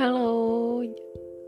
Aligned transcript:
Halo, 0.00 0.80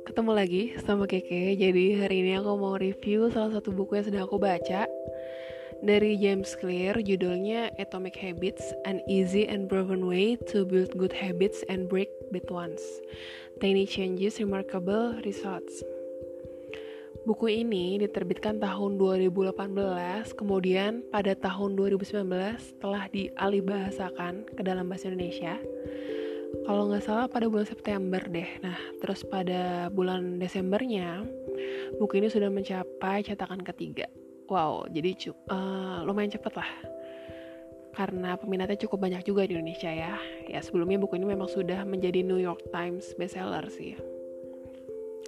ketemu 0.05 0.33
lagi 0.37 0.77
sama 0.85 1.09
Keke. 1.09 1.57
Jadi 1.57 1.97
hari 1.97 2.21
ini 2.21 2.37
aku 2.37 2.53
mau 2.61 2.77
review 2.77 3.33
salah 3.33 3.49
satu 3.49 3.73
buku 3.73 3.97
yang 3.97 4.05
sedang 4.05 4.29
aku 4.29 4.37
baca 4.37 4.85
dari 5.81 6.21
James 6.21 6.53
Clear, 6.61 7.01
judulnya 7.01 7.73
Atomic 7.81 8.13
Habits: 8.21 8.61
An 8.85 9.01
Easy 9.09 9.49
and 9.49 9.73
Proven 9.73 10.05
Way 10.05 10.37
to 10.53 10.69
Build 10.69 10.93
Good 11.01 11.17
Habits 11.17 11.65
and 11.73 11.89
Break 11.89 12.13
Bad 12.29 12.45
Ones. 12.53 12.85
Tiny 13.57 13.89
Changes, 13.89 14.37
Remarkable 14.37 15.17
Results. 15.25 15.81
Buku 17.25 17.49
ini 17.49 18.05
diterbitkan 18.05 18.61
tahun 18.61 19.01
2018, 19.01 19.57
kemudian 20.37 21.01
pada 21.09 21.33
tahun 21.33 21.73
2019 21.73 22.21
telah 22.85 23.09
dialihbahasakan 23.09 24.45
ke 24.53 24.61
dalam 24.61 24.93
bahasa 24.93 25.09
Indonesia 25.09 25.57
kalau 26.63 26.89
nggak 26.89 27.05
salah 27.05 27.27
pada 27.27 27.49
bulan 27.49 27.67
September 27.67 28.23
deh. 28.23 28.49
Nah, 28.63 28.79
terus 29.03 29.25
pada 29.27 29.89
bulan 29.89 30.39
Desembernya 30.39 31.25
buku 31.99 32.23
ini 32.23 32.29
sudah 32.29 32.49
mencapai 32.53 33.25
cetakan 33.27 33.61
ketiga. 33.61 34.07
Wow, 34.47 34.85
jadi 34.93 35.33
uh, 35.49 36.05
lumayan 36.05 36.33
cepet 36.33 36.53
lah. 36.55 36.71
Karena 37.93 38.41
peminatnya 38.41 38.81
cukup 38.89 39.05
banyak 39.05 39.25
juga 39.29 39.45
di 39.45 39.57
Indonesia 39.57 39.89
ya. 39.89 40.17
Ya 40.49 40.61
sebelumnya 40.65 40.97
buku 40.97 41.21
ini 41.21 41.29
memang 41.29 41.49
sudah 41.49 41.85
menjadi 41.85 42.25
New 42.25 42.41
York 42.41 42.73
Times 42.73 43.13
bestseller 43.17 43.69
sih. 43.69 43.97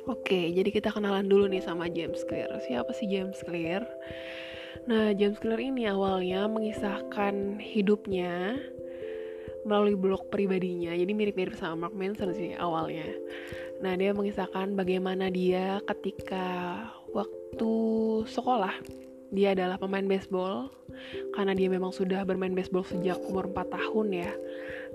Oke, 0.05 0.53
jadi 0.53 0.69
kita 0.69 0.93
kenalan 0.93 1.29
dulu 1.29 1.49
nih 1.49 1.65
sama 1.65 1.89
James 1.89 2.21
Clear. 2.29 2.53
Siapa 2.69 2.93
sih 2.93 3.09
James 3.09 3.41
Clear? 3.41 3.85
Nah, 4.85 5.17
James 5.17 5.41
Clear 5.41 5.61
ini 5.61 5.89
awalnya 5.89 6.45
mengisahkan 6.45 7.57
hidupnya 7.57 8.61
melalui 9.65 9.97
blog 9.97 10.29
pribadinya. 10.29 10.93
Jadi 10.93 11.13
mirip-mirip 11.17 11.57
sama 11.57 11.89
Mark 11.89 11.95
Manson 11.97 12.37
sih 12.37 12.53
awalnya. 12.57 13.09
Nah 13.81 13.97
dia 13.99 14.13
mengisahkan 14.13 14.77
bagaimana 14.77 15.33
dia 15.33 15.81
ketika 15.89 16.79
waktu 17.11 17.73
sekolah 18.29 18.77
dia 19.35 19.57
adalah 19.57 19.81
pemain 19.81 20.07
baseball. 20.07 20.71
Karena 21.35 21.53
dia 21.57 21.67
memang 21.67 21.91
sudah 21.91 22.23
bermain 22.23 22.55
baseball 22.55 22.87
sejak 22.87 23.19
umur 23.27 23.51
4 23.51 23.75
tahun 23.75 24.07
ya. 24.15 24.33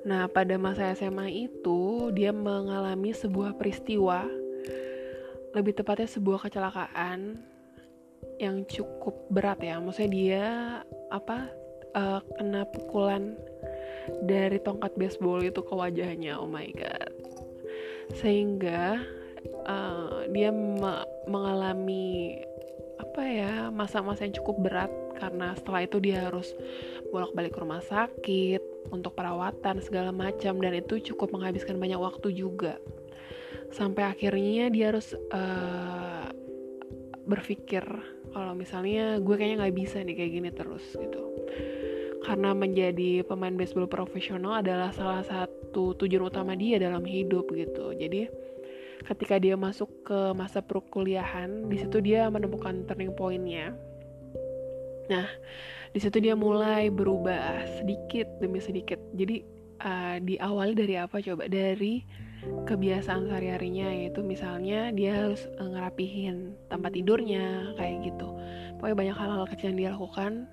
Nah 0.07 0.31
pada 0.31 0.55
masa 0.55 0.95
SMA 0.95 1.51
itu 1.51 2.09
dia 2.15 2.31
mengalami 2.31 3.11
sebuah 3.11 3.59
peristiwa. 3.59 4.23
Lebih 5.51 5.81
tepatnya 5.81 6.07
sebuah 6.07 6.47
kecelakaan 6.47 7.41
yang 8.39 8.63
cukup 8.69 9.27
berat 9.27 9.59
ya. 9.59 9.81
Maksudnya 9.83 10.11
dia 10.13 10.45
apa 11.11 11.51
uh, 11.97 12.23
kena 12.39 12.63
pukulan 12.69 13.35
dari 14.23 14.57
tongkat 14.61 14.95
baseball 14.95 15.41
itu 15.43 15.61
ke 15.61 15.73
wajahnya 15.73 16.37
oh 16.39 16.49
my 16.49 16.67
god. 16.73 17.13
Sehingga 18.17 18.99
uh, 19.69 20.25
dia 20.33 20.49
me 20.49 21.05
mengalami 21.29 22.39
apa 22.99 23.21
ya 23.23 23.53
masa-masa 23.69 24.25
yang 24.25 24.35
cukup 24.37 24.55
berat. 24.65 24.91
Karena 25.19 25.51
setelah 25.51 25.83
itu 25.83 25.99
dia 25.99 26.31
harus 26.31 26.55
bolak-balik 27.11 27.51
ke 27.51 27.59
rumah 27.59 27.83
sakit 27.83 28.61
untuk 28.89 29.13
perawatan 29.13 29.83
segala 29.83 30.15
macam. 30.15 30.57
Dan 30.63 30.79
itu 30.79 31.13
cukup 31.13 31.35
menghabiskan 31.35 31.77
banyak 31.77 31.99
waktu 31.99 32.33
juga. 32.33 32.79
Sampai 33.69 34.07
akhirnya 34.07 34.71
dia 34.73 34.89
harus 34.95 35.13
uh, 35.13 36.25
berpikir 37.29 37.85
kalau 38.33 38.53
misalnya 38.57 39.21
gue 39.21 39.35
kayaknya 39.37 39.65
nggak 39.65 39.77
bisa 39.77 40.01
nih 40.01 40.15
kayak 40.17 40.31
gini 40.33 40.49
terus 40.49 40.85
gitu 40.97 41.28
karena 42.29 42.53
menjadi 42.53 43.25
pemain 43.25 43.57
baseball 43.57 43.89
profesional 43.89 44.61
adalah 44.61 44.93
salah 44.93 45.25
satu 45.25 45.97
tujuan 45.97 46.29
utama 46.29 46.53
dia 46.53 46.77
dalam 46.77 47.01
hidup 47.01 47.49
gitu. 47.57 47.89
Jadi 47.97 48.29
ketika 49.09 49.41
dia 49.41 49.57
masuk 49.57 49.89
ke 50.05 50.37
masa 50.37 50.61
perkuliahan, 50.61 51.65
di 51.65 51.81
situ 51.81 51.97
dia 52.05 52.29
menemukan 52.29 52.85
turning 52.85 53.17
pointnya. 53.17 53.73
Nah, 55.09 55.25
di 55.89 55.97
situ 55.97 56.21
dia 56.21 56.37
mulai 56.37 56.93
berubah 56.93 57.65
sedikit 57.81 58.29
demi 58.37 58.61
sedikit. 58.61 59.01
Jadi 59.17 59.41
uh, 59.81 60.21
diawali 60.21 60.77
dari 60.77 61.01
apa 61.01 61.17
coba? 61.25 61.49
Dari 61.49 62.05
kebiasaan 62.39 63.25
sehari-harinya 63.25 63.89
yaitu 63.89 64.21
misalnya 64.21 64.93
dia 64.93 65.17
harus 65.17 65.49
uh, 65.57 65.65
ngerapihin 65.65 66.53
tempat 66.69 66.93
tidurnya 66.93 67.73
kayak 67.75 68.05
gitu 68.05 68.29
pokoknya 68.79 68.95
banyak 68.95 69.17
hal-hal 69.19 69.45
kecil 69.51 69.67
yang 69.75 69.77
dia 69.77 69.91
lakukan 69.91 70.47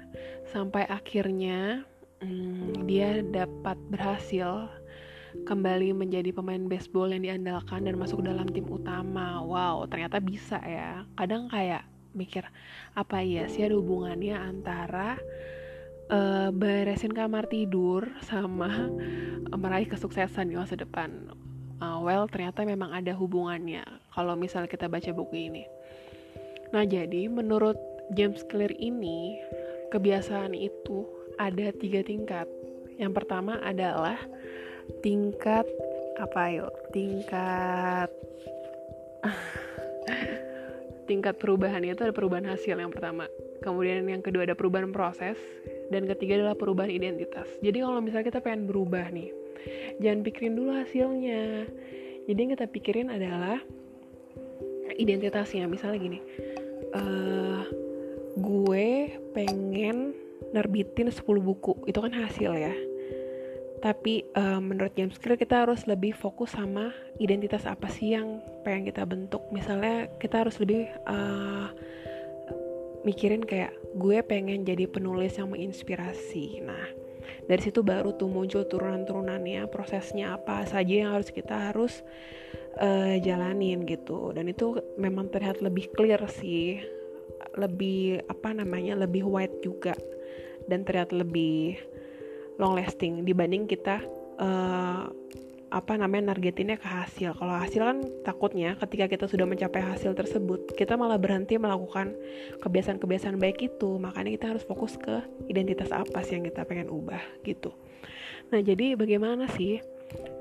sampai 0.50 0.82
akhirnya 0.90 1.86
hmm, 2.20 2.84
dia 2.90 3.22
dapat 3.22 3.78
berhasil 3.88 4.66
kembali 5.44 5.92
menjadi 5.92 6.32
pemain 6.32 6.64
baseball 6.64 7.12
yang 7.12 7.22
diandalkan 7.22 7.84
dan 7.84 8.00
masuk 8.00 8.24
dalam 8.24 8.48
tim 8.48 8.64
utama. 8.66 9.44
Wow 9.44 9.84
ternyata 9.86 10.18
bisa 10.18 10.56
ya. 10.64 11.04
Kadang 11.14 11.52
kayak 11.52 11.84
mikir 12.16 12.48
apa 12.96 13.20
ya 13.20 13.44
sih 13.46 13.68
ada 13.68 13.76
hubungannya 13.76 14.32
antara 14.32 15.20
uh, 16.08 16.48
beresin 16.48 17.12
kamar 17.12 17.44
tidur 17.52 18.08
sama 18.24 18.88
meraih 19.62 19.86
kesuksesan 19.86 20.48
di 20.48 20.56
masa 20.56 20.74
depan? 20.74 21.30
Uh, 21.76 22.00
well 22.00 22.24
ternyata 22.24 22.64
memang 22.64 22.88
ada 22.96 23.12
hubungannya 23.12 23.84
kalau 24.16 24.32
misalnya 24.32 24.72
kita 24.72 24.88
baca 24.88 25.12
buku 25.12 25.52
ini. 25.52 25.64
Nah 26.72 26.88
jadi 26.88 27.28
menurut 27.28 27.76
James 28.14 28.42
Clear 28.46 28.70
ini 28.78 29.40
kebiasaan 29.90 30.54
itu 30.54 31.06
ada 31.40 31.72
tiga 31.74 32.06
tingkat. 32.06 32.46
Yang 32.96 33.12
pertama 33.22 33.58
adalah 33.60 34.16
tingkat 35.02 35.66
apa 36.16 36.42
yuk? 36.54 36.72
Tingkat 36.94 38.10
tingkat 41.10 41.38
perubahannya 41.38 41.94
itu 41.94 42.02
ada 42.06 42.14
perubahan 42.14 42.46
hasil 42.50 42.78
yang 42.78 42.90
pertama. 42.94 43.26
Kemudian 43.62 44.06
yang 44.06 44.22
kedua 44.22 44.46
ada 44.46 44.54
perubahan 44.54 44.94
proses 44.94 45.38
dan 45.90 46.06
ketiga 46.06 46.38
adalah 46.42 46.58
perubahan 46.58 46.90
identitas. 46.90 47.46
Jadi 47.62 47.82
kalau 47.82 47.98
misalnya 48.02 48.26
kita 48.30 48.40
pengen 48.42 48.66
berubah 48.70 49.10
nih, 49.10 49.30
jangan 50.02 50.20
pikirin 50.26 50.54
dulu 50.54 50.70
hasilnya. 50.74 51.66
Jadi 52.26 52.38
yang 52.38 52.52
kita 52.58 52.66
pikirin 52.66 53.08
adalah 53.10 53.62
identitasnya. 54.98 55.66
Misalnya 55.70 55.98
gini, 55.98 56.18
uh, 56.94 57.85
gue 58.36 59.16
pengen 59.32 60.12
nerbitin 60.52 61.08
10 61.08 61.24
buku. 61.40 61.88
Itu 61.88 62.04
kan 62.04 62.12
hasil 62.12 62.52
ya. 62.52 62.74
Tapi 63.80 64.24
uh, 64.36 64.60
menurut 64.60 64.96
James 64.96 65.20
Clear 65.20 65.36
kita 65.36 65.68
harus 65.68 65.84
lebih 65.84 66.16
fokus 66.16 66.56
sama 66.56 66.92
identitas 67.20 67.68
apa 67.68 67.92
sih 67.92 68.16
yang 68.16 68.40
pengen 68.64 68.88
kita 68.88 69.04
bentuk. 69.04 69.44
Misalnya 69.52 70.08
kita 70.16 70.44
harus 70.44 70.56
lebih 70.60 70.88
uh, 71.04 71.68
mikirin 73.04 73.44
kayak 73.44 73.76
gue 73.94 74.18
pengen 74.24 74.64
jadi 74.64 74.88
penulis 74.88 75.36
yang 75.36 75.52
menginspirasi. 75.52 76.64
Nah 76.64 76.84
dari 77.46 77.62
situ 77.62 77.84
baru 77.84 78.16
tuh 78.16 78.32
muncul 78.32 78.64
turunan-turunannya 78.64 79.68
prosesnya 79.70 80.34
apa 80.40 80.66
saja 80.66 81.06
yang 81.06 81.10
harus 81.14 81.30
kita 81.30 81.70
harus 81.70 82.00
uh, 82.80 83.14
jalanin 83.20 83.84
gitu. 83.84 84.32
Dan 84.32 84.48
itu 84.48 84.80
memang 84.96 85.28
terlihat 85.28 85.60
lebih 85.60 85.92
clear 85.92 86.24
sih 86.32 86.95
lebih 87.56 88.22
apa 88.28 88.52
namanya 88.52 88.94
lebih 88.96 89.24
wide 89.24 89.64
juga 89.64 89.96
dan 90.68 90.84
terlihat 90.84 91.10
lebih 91.10 91.80
long 92.56 92.76
lasting 92.76 93.24
dibanding 93.24 93.68
kita 93.68 94.00
uh, 94.40 95.08
apa 95.66 95.98
namanya 95.98 96.32
nargetinnya 96.32 96.78
ke 96.78 96.86
hasil. 96.86 97.34
Kalau 97.36 97.54
hasil 97.58 97.82
kan 97.82 97.98
takutnya 98.22 98.78
ketika 98.78 99.10
kita 99.10 99.24
sudah 99.26 99.44
mencapai 99.44 99.82
hasil 99.82 100.14
tersebut, 100.14 100.72
kita 100.78 100.94
malah 100.94 101.18
berhenti 101.18 101.58
melakukan 101.58 102.14
kebiasaan-kebiasaan 102.62 103.36
baik 103.36 103.66
itu. 103.66 103.98
Makanya 103.98 104.30
kita 104.38 104.46
harus 104.54 104.64
fokus 104.64 104.94
ke 104.94 105.26
identitas 105.50 105.90
apa 105.90 106.22
sih 106.22 106.38
yang 106.38 106.46
kita 106.46 106.62
pengen 106.64 106.88
ubah 106.88 107.20
gitu. 107.42 107.74
Nah, 108.54 108.62
jadi 108.62 108.94
bagaimana 108.94 109.50
sih 109.58 109.82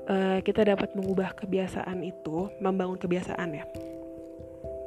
uh, 0.06 0.38
kita 0.46 0.62
dapat 0.62 0.94
mengubah 0.94 1.34
kebiasaan 1.34 2.06
itu, 2.06 2.54
membangun 2.62 2.96
kebiasaan 2.96 3.50
ya? 3.50 3.64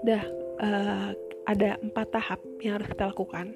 Dah, 0.07 0.23
uh, 0.63 1.09
ada 1.47 1.79
empat 1.79 2.11
tahap 2.11 2.39
yang 2.59 2.79
harus 2.79 2.89
kita 2.91 3.11
lakukan. 3.11 3.55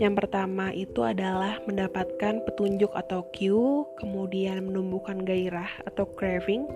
Yang 0.00 0.14
pertama 0.24 0.74
itu 0.74 1.00
adalah 1.06 1.62
mendapatkan 1.68 2.42
petunjuk 2.48 2.90
atau 2.94 3.22
cue, 3.30 3.86
kemudian 4.00 4.66
menumbuhkan 4.66 5.22
gairah 5.22 5.70
atau 5.86 6.08
craving, 6.18 6.66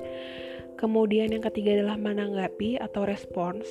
kemudian 0.79 1.35
yang 1.35 1.43
ketiga 1.43 1.75
adalah 1.82 1.99
menanggapi 1.99 2.79
atau 2.79 3.02
respons, 3.02 3.67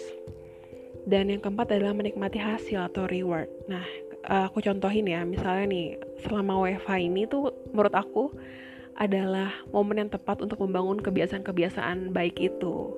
dan 1.08 1.31
yang 1.31 1.40
keempat 1.40 1.72
adalah 1.72 1.96
menikmati 1.96 2.36
hasil 2.36 2.92
atau 2.92 3.08
reward. 3.08 3.48
Nah, 3.72 3.88
aku 4.28 4.60
contohin 4.60 5.08
ya, 5.08 5.24
misalnya 5.24 5.66
nih, 5.72 5.88
selama 6.28 6.60
WFH 6.68 6.92
ini 7.00 7.24
tuh 7.31 7.56
menurut 7.72 7.96
aku 7.96 8.36
adalah 8.98 9.54
momen 9.69 10.04
yang 10.04 10.12
tepat 10.12 10.42
untuk 10.42 10.60
membangun 10.60 11.00
kebiasaan-kebiasaan 11.00 12.12
baik 12.12 12.42
itu. 12.42 12.98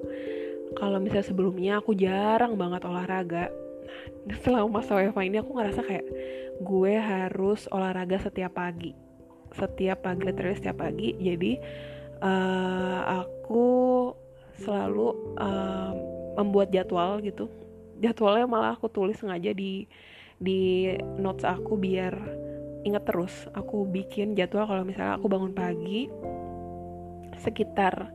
Kalau 0.80 0.98
misalnya 1.04 1.28
sebelumnya 1.28 1.74
aku 1.84 1.92
jarang 1.92 2.56
banget 2.56 2.88
olahraga, 2.88 3.52
selama 4.44 4.80
masa 4.80 4.96
WFH 4.96 5.20
ini 5.28 5.38
aku 5.44 5.52
ngerasa 5.56 5.81
kayak 5.84 6.06
gue 6.60 6.94
harus 6.96 7.68
olahraga 7.72 8.20
setiap 8.20 8.56
pagi. 8.56 8.96
Setiap 9.56 10.08
pagi 10.08 10.22
literally 10.24 10.56
setiap 10.56 10.80
pagi. 10.80 11.16
Jadi 11.20 11.60
uh, 12.24 13.24
aku 13.24 13.68
selalu 14.60 15.36
uh, 15.40 15.92
membuat 16.40 16.72
jadwal 16.72 17.20
gitu. 17.24 17.52
Jadwalnya 18.00 18.48
malah 18.48 18.72
aku 18.80 18.88
tulis 18.88 19.20
sengaja 19.20 19.52
di 19.52 19.84
di 20.40 20.88
notes 21.20 21.44
aku 21.44 21.76
biar 21.76 22.16
ingat 22.88 23.04
terus. 23.04 23.48
Aku 23.56 23.84
bikin 23.84 24.36
jadwal 24.36 24.68
kalau 24.68 24.84
misalnya 24.88 25.20
aku 25.20 25.28
bangun 25.28 25.52
pagi 25.52 26.08
sekitar 27.40 28.12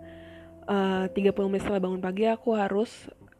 uh, 0.68 1.06
30 1.12 1.50
menit 1.50 1.62
setelah 1.64 1.82
bangun 1.82 2.02
pagi 2.02 2.24
aku 2.28 2.56
harus 2.56 2.90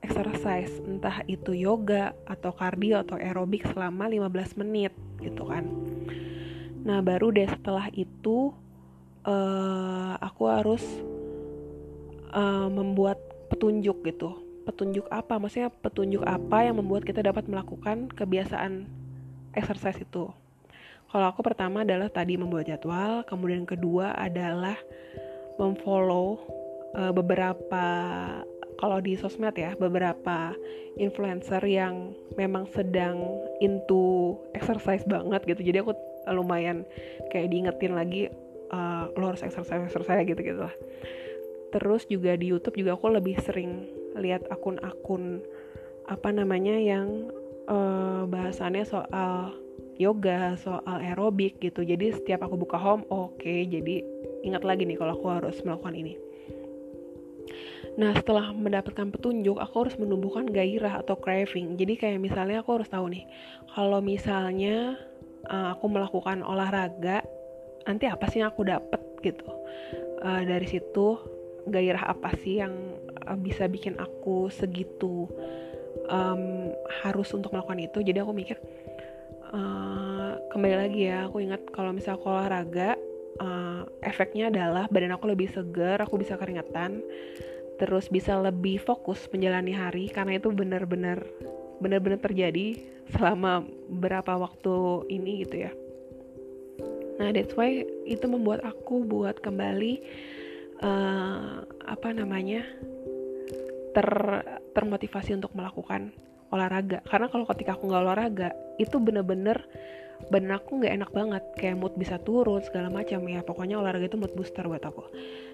exercise. 0.05 0.73
Entah 0.85 1.25
itu 1.25 1.57
yoga 1.57 2.13
atau 2.29 2.53
cardio 2.53 3.01
atau 3.01 3.17
aerobik 3.17 3.65
selama 3.73 4.09
15 4.09 4.61
menit 4.61 4.93
gitu 5.25 5.49
kan. 5.49 5.65
Nah 6.85 7.01
baru 7.01 7.33
deh 7.33 7.49
setelah 7.49 7.89
itu 7.97 8.53
uh, 9.25 10.15
aku 10.21 10.43
harus 10.53 10.85
uh, 12.37 12.69
membuat 12.69 13.17
petunjuk 13.49 14.05
gitu. 14.05 14.37
Petunjuk 14.69 15.09
apa? 15.09 15.41
Maksudnya 15.41 15.73
petunjuk 15.73 16.25
apa 16.25 16.69
yang 16.69 16.81
membuat 16.81 17.05
kita 17.09 17.25
dapat 17.25 17.49
melakukan 17.49 18.09
kebiasaan 18.13 18.89
exercise 19.57 20.01
itu? 20.01 20.29
Kalau 21.09 21.27
aku 21.31 21.47
pertama 21.47 21.87
adalah 21.87 22.11
tadi 22.11 22.35
membuat 22.35 22.67
jadwal 22.67 23.23
kemudian 23.29 23.63
kedua 23.63 24.19
adalah 24.19 24.75
memfollow 25.63 26.43
uh, 26.97 27.13
beberapa 27.15 27.85
kalau 28.79 28.99
di 28.99 29.15
sosmed 29.15 29.55
ya 29.55 29.79
beberapa 29.79 30.53
influencer 30.99 31.63
yang 31.67 32.15
memang 32.35 32.67
sedang 32.75 33.23
into 33.63 34.35
exercise 34.55 35.07
banget 35.07 35.47
gitu 35.47 35.63
jadi 35.63 35.87
aku 35.87 35.95
lumayan 36.35 36.83
kayak 37.31 37.51
diingetin 37.55 37.95
lagi 37.95 38.23
uh, 38.75 39.11
lo 39.15 39.35
harus 39.35 39.47
exercise 39.47 39.85
exercise 39.85 40.27
gitu 40.27 40.41
gitu 40.43 40.61
lah 40.67 40.75
terus 41.75 42.07
juga 42.07 42.39
di 42.39 42.55
YouTube 42.55 42.79
juga 42.79 42.95
aku 42.95 43.11
lebih 43.11 43.39
sering 43.43 43.91
lihat 44.15 44.47
akun-akun 44.51 45.43
apa 46.07 46.31
namanya 46.31 46.79
yang 46.79 47.31
uh, 47.67 48.29
bahasannya 48.29 48.87
soal 48.87 49.59
yoga, 49.99 50.59
soal 50.59 50.83
aerobik 50.87 51.59
gitu. 51.63 51.87
Jadi 51.87 52.15
setiap 52.15 52.47
aku 52.47 52.59
buka 52.59 52.79
home, 52.79 53.07
oke, 53.11 53.39
okay, 53.39 53.67
jadi 53.67 54.03
ingat 54.43 54.67
lagi 54.67 54.85
nih 54.85 54.99
kalau 54.99 55.15
aku 55.17 55.27
harus 55.31 55.57
melakukan 55.63 55.95
ini. 55.95 56.15
Nah, 57.95 58.11
setelah 58.19 58.51
mendapatkan 58.51 59.15
petunjuk, 59.15 59.61
aku 59.61 59.87
harus 59.87 59.97
menumbuhkan 60.01 60.51
gairah 60.51 61.01
atau 61.05 61.15
craving. 61.15 61.79
Jadi 61.79 61.95
kayak 61.95 62.19
misalnya 62.19 62.61
aku 62.65 62.83
harus 62.83 62.91
tahu 62.91 63.07
nih, 63.13 63.25
kalau 63.71 64.03
misalnya 64.03 64.99
uh, 65.47 65.79
aku 65.79 65.87
melakukan 65.87 66.43
olahraga, 66.43 67.23
nanti 67.87 68.11
apa 68.11 68.27
sih 68.27 68.43
yang 68.43 68.51
aku 68.51 68.67
dapat 68.67 69.01
gitu. 69.23 69.47
Uh, 70.25 70.43
dari 70.43 70.67
situ 70.67 71.21
gairah 71.69 72.13
apa 72.13 72.33
sih 72.41 72.61
yang 72.61 72.75
uh, 73.25 73.39
bisa 73.39 73.69
bikin 73.69 73.97
aku 73.97 74.53
segitu 74.53 75.29
um, 76.09 76.73
harus 77.05 77.29
untuk 77.33 77.53
melakukan 77.53 77.81
itu 77.81 77.99
jadi 78.05 78.25
aku 78.25 78.33
mikir 78.37 78.57
uh, 79.53 80.37
kembali 80.53 80.77
lagi 80.77 81.01
ya 81.09 81.29
aku 81.29 81.41
ingat 81.41 81.65
kalau 81.73 81.93
misalnya 81.93 82.21
aku 82.21 82.29
olahraga 82.29 82.91
uh, 83.41 83.83
efeknya 84.05 84.51
adalah 84.53 84.85
badan 84.91 85.15
aku 85.15 85.31
lebih 85.31 85.51
segar 85.51 86.03
aku 86.03 86.21
bisa 86.21 86.39
keringetan 86.39 87.03
terus 87.79 88.07
bisa 88.07 88.39
lebih 88.39 88.79
fokus 88.79 89.27
menjalani 89.35 89.75
hari 89.75 90.07
karena 90.07 90.39
itu 90.39 90.51
benar-benar 90.55 91.27
benar-benar 91.83 92.23
terjadi 92.23 92.79
selama 93.11 93.67
berapa 93.91 94.39
waktu 94.39 95.05
ini 95.11 95.43
gitu 95.45 95.67
ya. 95.69 95.73
Nah 97.19 97.35
that's 97.35 97.55
why 97.59 97.83
itu 98.07 98.25
membuat 98.31 98.63
aku 98.63 99.03
buat 99.03 99.43
kembali 99.43 100.01
uh, 100.83 101.67
apa 101.67 102.09
namanya 102.15 102.63
ter 103.95 104.09
termotivasi 104.75 105.35
untuk 105.39 105.55
melakukan 105.55 106.15
olahraga. 106.51 107.03
Karena 107.07 107.27
kalau 107.31 107.47
ketika 107.51 107.75
aku 107.75 107.91
nggak 107.91 108.03
olahraga 108.07 108.49
itu 108.79 108.97
bener-bener 108.99 109.63
badan 110.33 110.57
aku 110.57 110.83
nggak 110.83 110.95
enak 110.99 111.11
banget 111.13 111.45
kayak 111.61 111.77
mood 111.79 111.95
bisa 111.99 112.17
turun 112.23 112.63
segala 112.65 112.89
macam. 112.89 113.23
Ya 113.29 113.41
pokoknya 113.45 113.79
olahraga 113.79 114.09
itu 114.09 114.19
mood 114.19 114.33
booster 114.33 114.65
buat 114.65 114.83
aku. 114.83 115.05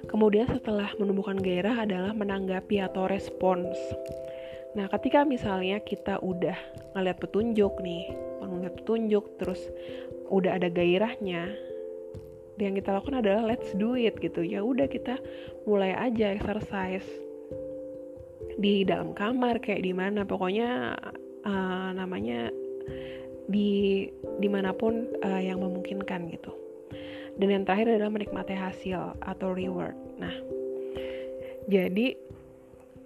Kemudian 0.06 0.48
setelah 0.48 0.90
menumbuhkan 0.96 1.38
gairah 1.40 1.84
adalah 1.84 2.12
menanggapi 2.14 2.80
atau 2.80 3.10
respons. 3.10 3.76
Nah 4.78 4.86
ketika 4.90 5.26
misalnya 5.26 5.82
kita 5.82 6.22
udah 6.22 6.54
ngeliat 6.94 7.18
petunjuk 7.18 7.74
nih 7.82 8.30
ngeliat 8.50 8.74
petunjuk 8.82 9.24
terus 9.38 9.60
udah 10.28 10.58
ada 10.58 10.68
gairahnya 10.68 11.54
yang 12.60 12.76
kita 12.76 12.92
lakukan 12.92 13.24
adalah 13.24 13.56
let's 13.56 13.72
do 13.80 13.96
it 13.96 14.20
gitu. 14.20 14.44
Ya 14.44 14.60
udah 14.60 14.84
kita 14.84 15.16
mulai 15.64 15.96
aja 15.96 16.36
exercise 16.36 17.08
di 18.60 18.84
dalam 18.84 19.16
kamar 19.16 19.64
kayak 19.64 19.80
di 19.80 19.96
mana. 19.96 20.28
Pokoknya 20.28 20.92
uh, 21.48 21.90
namanya 21.96 22.52
di 23.46 24.08
di 24.42 24.48
mana 24.50 24.74
pun 24.74 25.08
uh, 25.24 25.40
yang 25.40 25.62
memungkinkan 25.62 26.28
gitu. 26.34 26.52
Dan 27.40 27.48
yang 27.48 27.64
terakhir 27.64 27.96
adalah 27.96 28.12
menikmati 28.12 28.52
hasil 28.52 29.16
atau 29.22 29.54
reward. 29.54 29.96
Nah 30.20 30.34
jadi 31.70 32.18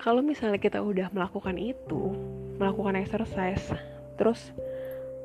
kalau 0.00 0.24
misalnya 0.24 0.58
kita 0.58 0.80
udah 0.80 1.12
melakukan 1.12 1.56
itu 1.60 2.16
melakukan 2.56 2.96
exercise 2.96 3.72
terus 4.14 4.54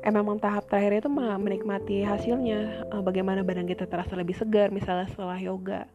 eh, 0.02 0.12
memang 0.12 0.40
tahap 0.40 0.66
terakhir 0.66 1.04
itu 1.04 1.08
menikmati 1.12 2.02
hasilnya 2.02 2.88
uh, 2.90 3.02
bagaimana 3.04 3.44
badan 3.44 3.68
kita 3.68 3.86
terasa 3.86 4.16
lebih 4.16 4.34
segar 4.34 4.72
misalnya 4.72 5.06
setelah 5.12 5.38
yoga. 5.38 5.86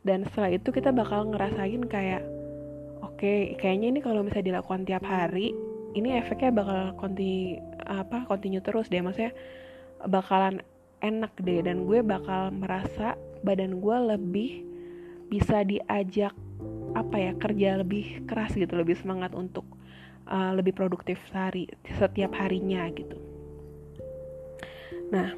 Dan 0.00 0.24
setelah 0.24 0.56
itu 0.56 0.72
kita 0.72 0.96
bakal 0.96 1.28
ngerasain 1.28 1.84
kayak 1.84 2.24
oke 3.04 3.20
okay, 3.20 3.52
kayaknya 3.60 3.92
ini 3.92 4.00
kalau 4.00 4.24
misalnya 4.24 4.56
dilakukan 4.56 4.88
tiap 4.88 5.04
hari 5.04 5.52
ini 5.92 6.16
efeknya 6.16 6.54
bakal 6.54 6.94
apa 7.90 8.22
continue 8.30 8.62
terus 8.62 8.86
deh 8.86 9.02
maksudnya 9.02 9.34
bakalan 10.06 10.62
enak 11.02 11.34
deh 11.42 11.64
dan 11.64 11.88
gue 11.88 12.00
bakal 12.06 12.54
merasa 12.54 13.18
badan 13.42 13.82
gue 13.82 13.96
lebih 14.14 14.50
bisa 15.32 15.66
diajak 15.66 16.32
apa 16.94 17.16
ya 17.16 17.32
kerja 17.38 17.80
lebih 17.80 18.26
keras 18.26 18.54
gitu 18.54 18.74
lebih 18.74 18.98
semangat 18.98 19.34
untuk 19.34 19.64
uh, 20.30 20.52
lebih 20.54 20.74
produktif 20.74 21.18
sehari 21.30 21.70
setiap 21.98 22.34
harinya 22.36 22.86
gitu. 22.94 23.16
Nah, 25.10 25.34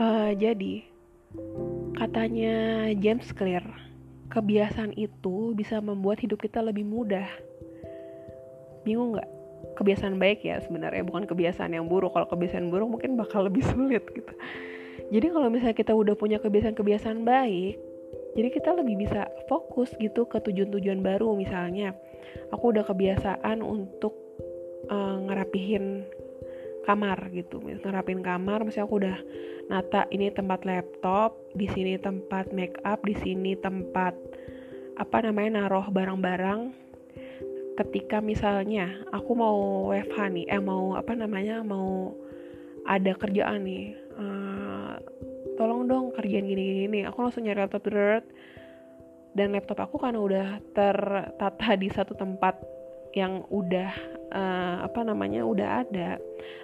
uh, 0.00 0.30
jadi 0.36 0.84
katanya 1.96 2.88
James 2.96 3.28
Clear, 3.32 3.64
kebiasaan 4.32 4.96
itu 4.96 5.52
bisa 5.56 5.80
membuat 5.80 6.20
hidup 6.24 6.40
kita 6.44 6.60
lebih 6.60 6.84
mudah. 6.84 7.28
Bingung 8.84 9.16
nggak? 9.16 9.37
Kebiasaan 9.76 10.18
baik 10.18 10.42
ya 10.42 10.58
sebenarnya 10.62 11.06
bukan 11.06 11.24
kebiasaan 11.26 11.74
yang 11.74 11.86
buruk. 11.86 12.14
Kalau 12.14 12.26
kebiasaan 12.30 12.70
buruk 12.70 12.98
mungkin 12.98 13.14
bakal 13.14 13.46
lebih 13.46 13.62
sulit 13.72 14.04
gitu. 14.10 14.32
Jadi 15.08 15.26
kalau 15.32 15.48
misalnya 15.48 15.76
kita 15.78 15.96
udah 15.96 16.18
punya 16.18 16.36
kebiasaan-kebiasaan 16.42 17.24
baik, 17.24 17.80
jadi 18.38 18.48
kita 18.54 18.70
lebih 18.76 19.08
bisa 19.08 19.26
fokus 19.50 19.90
gitu 19.98 20.28
ke 20.28 20.38
tujuan-tujuan 20.38 21.00
baru 21.02 21.34
misalnya 21.34 21.96
aku 22.54 22.70
udah 22.70 22.84
kebiasaan 22.86 23.58
untuk 23.64 24.14
uh, 24.92 25.18
ngerapihin 25.26 26.06
kamar 26.86 27.28
gitu 27.34 27.60
ngerapihin 27.60 28.24
kamar 28.24 28.64
misalnya 28.64 28.86
aku 28.88 28.96
udah 29.02 29.18
nata 29.68 30.08
ini 30.08 30.32
tempat 30.32 30.64
laptop 30.64 31.36
di 31.52 31.68
sini 31.68 32.00
tempat 32.00 32.54
make 32.56 32.80
up 32.86 33.04
di 33.04 33.12
sini 33.12 33.52
tempat 33.60 34.16
apa 34.96 35.16
namanya 35.28 35.66
naruh 35.66 35.90
barang-barang 35.92 36.87
ketika 37.78 38.18
misalnya 38.18 38.90
aku 39.14 39.38
mau 39.38 39.88
WFH 39.94 40.18
nih 40.34 40.46
eh 40.50 40.62
mau 40.62 40.98
apa 40.98 41.14
namanya 41.14 41.62
mau 41.62 42.10
ada 42.88 43.14
kerjaan 43.14 43.62
nih 43.62 43.94
uh, 44.18 44.98
tolong 45.54 45.86
dong 45.86 46.10
kerjaan 46.16 46.50
gini 46.50 46.86
gini 46.86 47.00
aku 47.06 47.22
langsung 47.22 47.46
nyari 47.46 47.62
laptop 47.62 47.86
dan 49.36 49.54
laptop 49.54 49.78
aku 49.78 50.02
karena 50.02 50.18
udah 50.18 50.46
tertata 50.74 51.68
di 51.78 51.88
satu 51.92 52.18
tempat 52.18 52.58
yang 53.16 53.46
udah 53.48 53.90
uh, 54.34 54.76
apa 54.84 55.00
namanya 55.06 55.46
udah 55.46 55.86
ada 55.86 56.18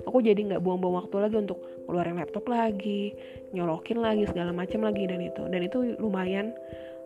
aku 0.05 0.21
jadi 0.21 0.37
nggak 0.37 0.63
buang-buang 0.63 1.07
waktu 1.07 1.17
lagi 1.23 1.37
untuk 1.41 1.59
keluarin 1.87 2.19
laptop 2.19 2.45
lagi 2.49 3.13
nyolokin 3.53 4.01
lagi 4.01 4.25
segala 4.29 4.51
macam 4.51 4.83
lagi 4.85 5.05
dan 5.07 5.21
itu. 5.23 5.43
Dan 5.49 5.61
itu 5.63 5.95
lumayan 6.01 6.53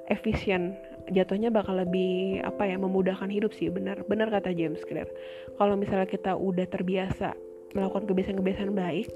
efisien 0.09 0.75
jatuhnya 1.11 1.49
bakal 1.53 1.79
lebih 1.79 2.41
apa 2.45 2.69
ya 2.69 2.77
memudahkan 2.77 3.29
hidup 3.29 3.53
sih. 3.57 3.69
Benar 3.73 4.05
benar 4.09 4.29
kata 4.29 4.53
James 4.53 4.81
Clear. 4.85 5.09
Kalau 5.57 5.75
misalnya 5.75 6.09
kita 6.09 6.37
udah 6.37 6.67
terbiasa 6.69 7.35
melakukan 7.77 8.09
kebiasaan-kebiasaan 8.09 8.73
baik 8.73 9.09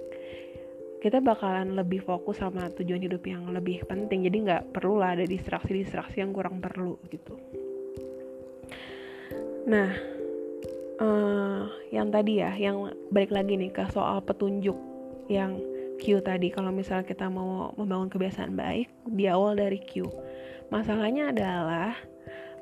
kita 1.02 1.18
bakalan 1.18 1.74
lebih 1.74 1.98
fokus 2.06 2.38
sama 2.38 2.70
tujuan 2.78 3.02
hidup 3.02 3.26
yang 3.26 3.50
lebih 3.50 3.82
penting. 3.90 4.22
Jadi 4.22 4.46
nggak 4.46 4.70
perlu 4.70 5.02
lah 5.02 5.18
ada 5.18 5.26
distraksi-distraksi 5.26 6.22
yang 6.22 6.30
kurang 6.30 6.62
perlu 6.62 6.94
gitu. 7.10 7.34
Nah 9.66 9.90
uh, 11.02 11.66
yang 11.90 12.14
tadi 12.14 12.38
ya 12.38 12.54
yang 12.54 12.94
balik 13.10 13.34
lagi 13.34 13.58
nih 13.58 13.74
ke 13.74 13.82
soal 13.90 14.22
petunjuk 14.22 14.78
yang 15.26 15.58
Q 15.98 16.22
tadi. 16.22 16.54
Kalau 16.54 16.70
misalnya 16.70 17.02
kita 17.02 17.26
mau 17.26 17.74
membangun 17.74 18.06
kebiasaan 18.06 18.54
baik 18.54 18.86
di 19.10 19.26
awal 19.26 19.58
dari 19.58 19.82
Q 19.82 20.06
masalahnya 20.72 21.28
adalah 21.28 21.92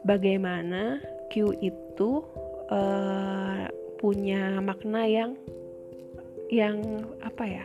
bagaimana 0.02 0.98
Q 1.30 1.54
itu 1.62 2.26
uh, 2.66 3.70
punya 4.02 4.58
makna 4.58 5.06
yang 5.06 5.38
yang 6.50 7.06
apa 7.22 7.46
ya 7.46 7.64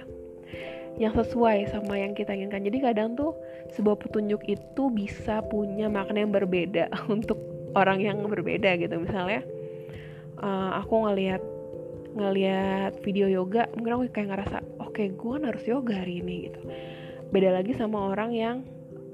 yang 0.95 1.11
sesuai 1.11 1.67
sama 1.73 1.99
yang 1.99 2.15
kita 2.15 2.31
inginkan. 2.31 2.63
Jadi 2.63 2.77
kadang 2.79 3.19
tuh 3.19 3.35
sebuah 3.75 3.99
petunjuk 3.99 4.45
itu 4.47 4.83
bisa 4.93 5.43
punya 5.49 5.91
makna 5.91 6.23
yang 6.23 6.31
berbeda 6.31 6.87
untuk 7.13 7.41
orang 7.75 7.99
yang 7.99 8.21
berbeda 8.23 8.79
gitu. 8.79 8.95
Misalnya 9.01 9.43
uh, 10.39 10.79
aku 10.79 11.09
ngelihat 11.09 11.43
ngelihat 12.15 12.95
video 13.03 13.27
yoga 13.27 13.67
mungkin 13.75 13.99
aku 13.99 14.03
kayak 14.15 14.31
ngerasa 14.31 14.63
oke 14.79 14.95
okay, 14.95 15.11
gue 15.11 15.35
harus 15.43 15.63
yoga 15.67 15.99
hari 15.99 16.23
ini 16.23 16.47
gitu. 16.47 16.61
Beda 17.33 17.51
lagi 17.51 17.75
sama 17.75 18.13
orang 18.13 18.31
yang 18.31 18.63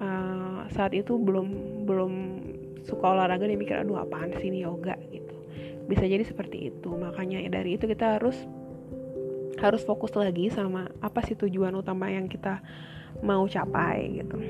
uh, 0.02 0.66
saat 0.74 0.92
itu 0.98 1.16
belum 1.16 1.48
belum 1.86 2.14
suka 2.82 3.06
olahraga 3.14 3.46
dia 3.46 3.56
mikir 3.56 3.78
aduh 3.78 4.02
apaan 4.02 4.34
sih 4.42 4.50
ini 4.50 4.66
yoga? 4.66 4.98
gitu. 5.14 5.36
Bisa 5.86 6.10
jadi 6.10 6.26
seperti 6.26 6.74
itu. 6.74 6.90
Makanya 6.90 7.46
dari 7.48 7.78
itu 7.78 7.86
kita 7.86 8.18
harus 8.18 8.36
harus 9.62 9.86
fokus 9.86 10.18
lagi 10.18 10.50
sama 10.50 10.90
apa 11.06 11.22
sih 11.22 11.38
tujuan 11.38 11.78
utama 11.78 12.10
yang 12.10 12.26
kita 12.26 12.60
mau 13.22 13.46
capai 13.46 14.18
gitu. 14.18 14.42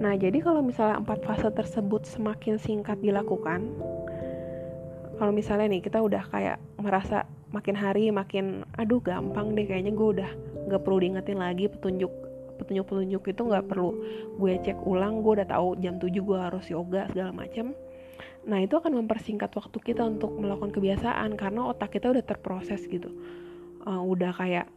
Nah 0.00 0.16
jadi 0.16 0.40
kalau 0.40 0.64
misalnya 0.64 0.96
empat 1.04 1.20
fase 1.28 1.52
tersebut 1.52 2.08
semakin 2.08 2.56
singkat 2.56 2.96
dilakukan 3.04 3.68
kalau 5.20 5.36
misalnya 5.36 5.76
nih 5.76 5.84
kita 5.84 6.00
udah 6.00 6.24
kayak 6.32 6.56
merasa 6.80 7.28
makin 7.52 7.76
hari 7.76 8.08
makin 8.08 8.64
aduh 8.80 9.04
gampang 9.04 9.52
deh 9.52 9.68
kayaknya 9.68 9.92
gue 9.92 10.08
udah 10.16 10.30
nggak 10.70 10.80
perlu 10.80 10.96
diingetin 11.04 11.36
lagi 11.36 11.68
petunjuk 11.68 12.08
petunjuk 12.60 12.86
petunjuk 12.86 13.22
itu 13.32 13.42
nggak 13.42 13.64
perlu 13.66 13.90
gue 14.36 14.52
cek 14.60 14.84
ulang 14.84 15.24
gue 15.24 15.40
udah 15.40 15.48
tahu 15.48 15.80
jam 15.80 15.96
7 15.96 16.12
gue 16.12 16.38
harus 16.38 16.64
yoga 16.68 17.08
segala 17.10 17.32
macam 17.32 17.72
nah 18.40 18.56
itu 18.56 18.72
akan 18.72 19.04
mempersingkat 19.04 19.52
waktu 19.52 19.78
kita 19.84 20.00
untuk 20.00 20.32
melakukan 20.40 20.72
kebiasaan 20.72 21.36
karena 21.36 21.68
otak 21.68 21.92
kita 21.92 22.08
udah 22.08 22.24
terproses 22.24 22.80
gitu. 22.88 23.12
Uh, 23.84 24.00
udah 24.00 24.32
kayak 24.36 24.68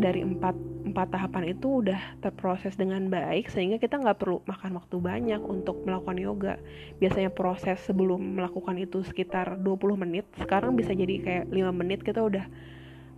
dari 0.00 0.24
empat 0.24 0.56
empat 0.80 1.12
tahapan 1.12 1.52
itu 1.52 1.84
udah 1.84 2.00
terproses 2.24 2.72
dengan 2.76 3.12
baik 3.12 3.52
sehingga 3.52 3.76
kita 3.76 4.00
nggak 4.00 4.16
perlu 4.16 4.40
makan 4.48 4.80
waktu 4.80 4.96
banyak 5.00 5.40
untuk 5.44 5.80
melakukan 5.84 6.16
yoga. 6.20 6.54
Biasanya 7.00 7.32
proses 7.32 7.80
sebelum 7.84 8.36
melakukan 8.36 8.76
itu 8.76 9.00
sekitar 9.04 9.60
20 9.60 9.96
menit 9.96 10.28
sekarang 10.36 10.76
bisa 10.76 10.92
jadi 10.92 11.14
kayak 11.20 11.44
5 11.52 11.80
menit 11.80 12.00
kita 12.04 12.20
udah 12.20 12.44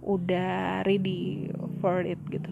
udah 0.02 0.82
ready 0.82 1.47
for 1.78 2.02
it 2.02 2.18
gitu 2.26 2.50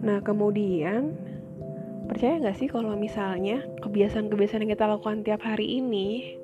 nah 0.00 0.18
kemudian 0.24 1.12
percaya 2.10 2.42
nggak 2.42 2.58
sih 2.58 2.66
kalau 2.66 2.98
misalnya 2.98 3.62
kebiasaan-kebiasaan 3.86 4.66
yang 4.66 4.74
kita 4.74 4.90
lakukan 4.90 5.22
tiap 5.22 5.46
hari 5.46 5.78
ini 5.78 6.40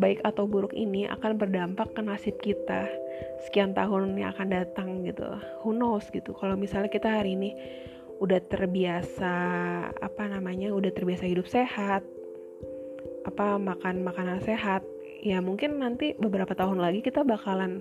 baik 0.00 0.24
atau 0.24 0.48
buruk 0.48 0.72
ini 0.72 1.04
akan 1.10 1.36
berdampak 1.36 1.92
ke 1.92 2.00
nasib 2.00 2.40
kita 2.40 2.88
sekian 3.44 3.76
tahun 3.76 4.16
yang 4.16 4.32
akan 4.32 4.48
datang 4.48 4.88
gitu? 5.04 5.28
Who 5.60 5.76
knows 5.76 6.08
gitu? 6.08 6.32
Kalau 6.32 6.56
misalnya 6.56 6.88
kita 6.88 7.20
hari 7.20 7.36
ini 7.36 7.52
udah 8.20 8.40
terbiasa 8.48 9.34
apa 9.96 10.24
namanya 10.28 10.72
udah 10.76 10.92
terbiasa 10.92 11.24
hidup 11.24 11.48
sehat 11.48 12.04
apa 13.24 13.56
makan 13.56 14.04
makanan 14.04 14.44
sehat 14.44 14.84
ya 15.24 15.40
mungkin 15.40 15.80
nanti 15.80 16.12
beberapa 16.20 16.52
tahun 16.52 16.80
lagi 16.80 17.00
kita 17.00 17.24
bakalan 17.24 17.80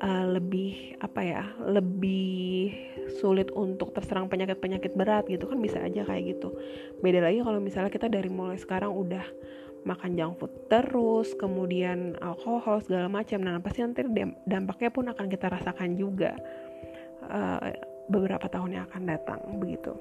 uh, 0.00 0.26
lebih 0.32 0.96
apa 1.00 1.20
ya 1.22 1.42
lebih 1.62 2.72
sulit 3.20 3.52
untuk 3.52 3.92
terserang 3.92 4.26
penyakit-penyakit 4.26 4.96
berat 4.96 5.28
gitu 5.28 5.46
kan 5.48 5.60
bisa 5.60 5.80
aja 5.80 6.04
kayak 6.04 6.36
gitu 6.36 6.56
beda 7.04 7.20
lagi 7.24 7.44
kalau 7.44 7.60
misalnya 7.60 7.92
kita 7.92 8.08
dari 8.08 8.28
mulai 8.32 8.56
sekarang 8.56 8.92
udah 8.92 9.24
makan 9.84 10.12
junk 10.16 10.36
food 10.40 10.52
terus, 10.68 11.32
kemudian 11.36 12.16
alkohol 12.20 12.84
segala 12.84 13.08
macam. 13.08 13.40
Nah, 13.40 13.56
pasti 13.64 13.80
nanti 13.80 14.04
dampaknya 14.44 14.90
pun 14.92 15.08
akan 15.08 15.26
kita 15.32 15.48
rasakan 15.48 15.96
juga 15.96 16.36
uh, 17.24 17.60
beberapa 18.10 18.44
tahun 18.50 18.76
yang 18.76 18.84
akan 18.90 19.02
datang 19.08 19.40
begitu. 19.56 19.96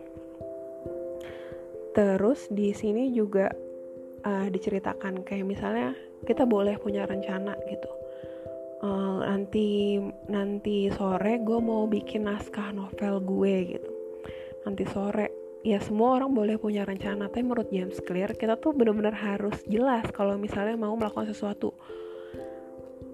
Terus 1.95 2.47
di 2.51 2.71
sini 2.75 3.11
juga 3.11 3.49
uh, 4.23 4.47
diceritakan 4.51 5.25
kayak 5.25 5.45
misalnya 5.47 5.95
kita 6.27 6.43
boleh 6.43 6.75
punya 6.79 7.07
rencana 7.07 7.55
gitu. 7.67 7.98
Uh, 8.79 9.19
nanti 9.27 9.99
nanti 10.31 10.87
sore 10.95 11.43
gue 11.43 11.59
mau 11.59 11.83
bikin 11.83 12.23
naskah 12.31 12.71
novel 12.71 13.19
gue 13.19 13.55
gitu. 13.75 13.91
Nanti 14.63 14.83
sore. 14.87 15.27
Ya 15.59 15.83
semua 15.83 16.15
orang 16.15 16.31
boleh 16.31 16.55
punya 16.55 16.87
rencana 16.87 17.27
tapi 17.27 17.43
menurut 17.43 17.67
James 17.67 17.99
Clear 17.99 18.31
kita 18.39 18.55
tuh 18.55 18.71
benar-benar 18.71 19.11
harus 19.11 19.59
jelas 19.67 20.07
kalau 20.15 20.39
misalnya 20.39 20.79
mau 20.79 20.95
melakukan 20.95 21.27
sesuatu. 21.27 21.75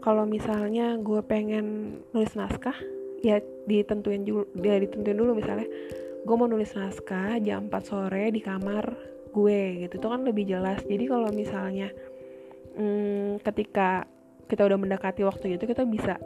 Kalau 0.05 0.29
misalnya 0.29 0.93
gue 1.01 1.25
pengen 1.25 1.98
nulis 2.13 2.38
naskah 2.38 2.77
ya 3.25 3.41
ditentuin 3.65 4.22
dulu 4.22 4.45
ya 4.62 4.77
ditentuin 4.77 5.17
dulu 5.17 5.34
misalnya 5.34 5.65
gue 6.22 6.36
mau 6.38 6.45
nulis 6.45 6.77
naskah 6.77 7.41
jam 7.41 7.65
4 7.74 7.74
sore 7.81 8.29
di 8.29 8.45
kamar 8.45 8.86
gue 9.34 9.89
gitu. 9.89 9.98
Itu 9.98 10.07
kan 10.13 10.22
lebih 10.22 10.45
jelas. 10.45 10.86
Jadi 10.86 11.10
kalau 11.10 11.34
misalnya 11.34 11.89
hmm, 12.77 13.41
ketika 13.41 14.05
kita 14.45 14.65
udah 14.65 14.77
mendekati 14.77 15.25
waktu 15.25 15.57
itu 15.57 15.65
kita 15.65 15.83
bisa 15.85 16.17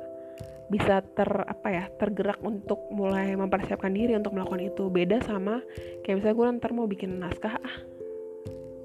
bisa 0.69 1.01
ter 1.01 1.29
apa 1.49 1.67
ya 1.73 1.83
tergerak 1.97 2.37
untuk 2.45 2.77
mulai 2.93 3.33
mempersiapkan 3.33 3.89
diri 3.89 4.13
untuk 4.13 4.37
melakukan 4.37 4.61
itu. 4.69 4.87
Beda 4.87 5.17
sama 5.25 5.65
kayak 6.05 6.21
misalnya 6.21 6.37
gue 6.37 6.47
ntar 6.61 6.71
mau 6.77 6.85
bikin 6.85 7.17
naskah 7.17 7.57
ah 7.57 7.77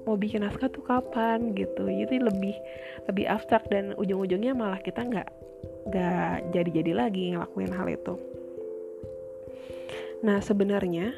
mau 0.05 0.17
bikin 0.17 0.41
naskah 0.45 0.69
tuh 0.69 0.81
kapan 0.81 1.53
gitu. 1.53 1.85
Jadi 1.85 2.21
lebih 2.21 2.57
lebih 3.05 3.25
abstrak 3.29 3.69
dan 3.69 3.93
ujung-ujungnya 4.01 4.57
malah 4.57 4.81
kita 4.81 5.05
nggak 5.05 5.29
nggak 5.85 6.33
jadi-jadi 6.53 6.91
lagi 6.97 7.37
ngelakuin 7.37 7.73
hal 7.73 7.87
itu. 7.89 8.13
Nah 10.25 10.41
sebenarnya 10.41 11.13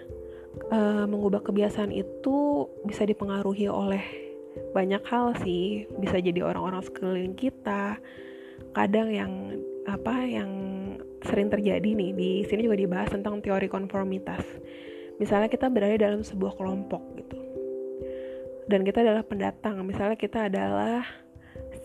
uh, 0.68 1.08
mengubah 1.08 1.40
kebiasaan 1.48 1.96
itu 1.96 2.68
bisa 2.84 3.08
dipengaruhi 3.08 3.72
oleh 3.72 4.27
banyak 4.72 5.04
hal 5.08 5.34
sih 5.42 5.90
bisa 5.98 6.22
jadi 6.22 6.46
orang-orang 6.46 6.84
sekeliling 6.86 7.34
kita 7.34 7.98
kadang 8.74 9.10
yang 9.10 9.58
apa 9.90 10.28
yang 10.28 10.52
sering 11.26 11.50
terjadi 11.50 11.86
nih 11.86 12.12
di 12.14 12.32
sini 12.46 12.68
juga 12.68 12.78
dibahas 12.78 13.10
tentang 13.10 13.42
teori 13.42 13.66
konformitas. 13.72 14.44
Misalnya 15.18 15.50
kita 15.50 15.72
berada 15.74 15.98
dalam 15.98 16.22
sebuah 16.22 16.54
kelompok 16.54 17.02
gitu. 17.18 17.40
Dan 18.70 18.86
kita 18.86 19.02
adalah 19.02 19.26
pendatang. 19.26 19.82
Misalnya 19.82 20.20
kita 20.20 20.46
adalah 20.52 21.02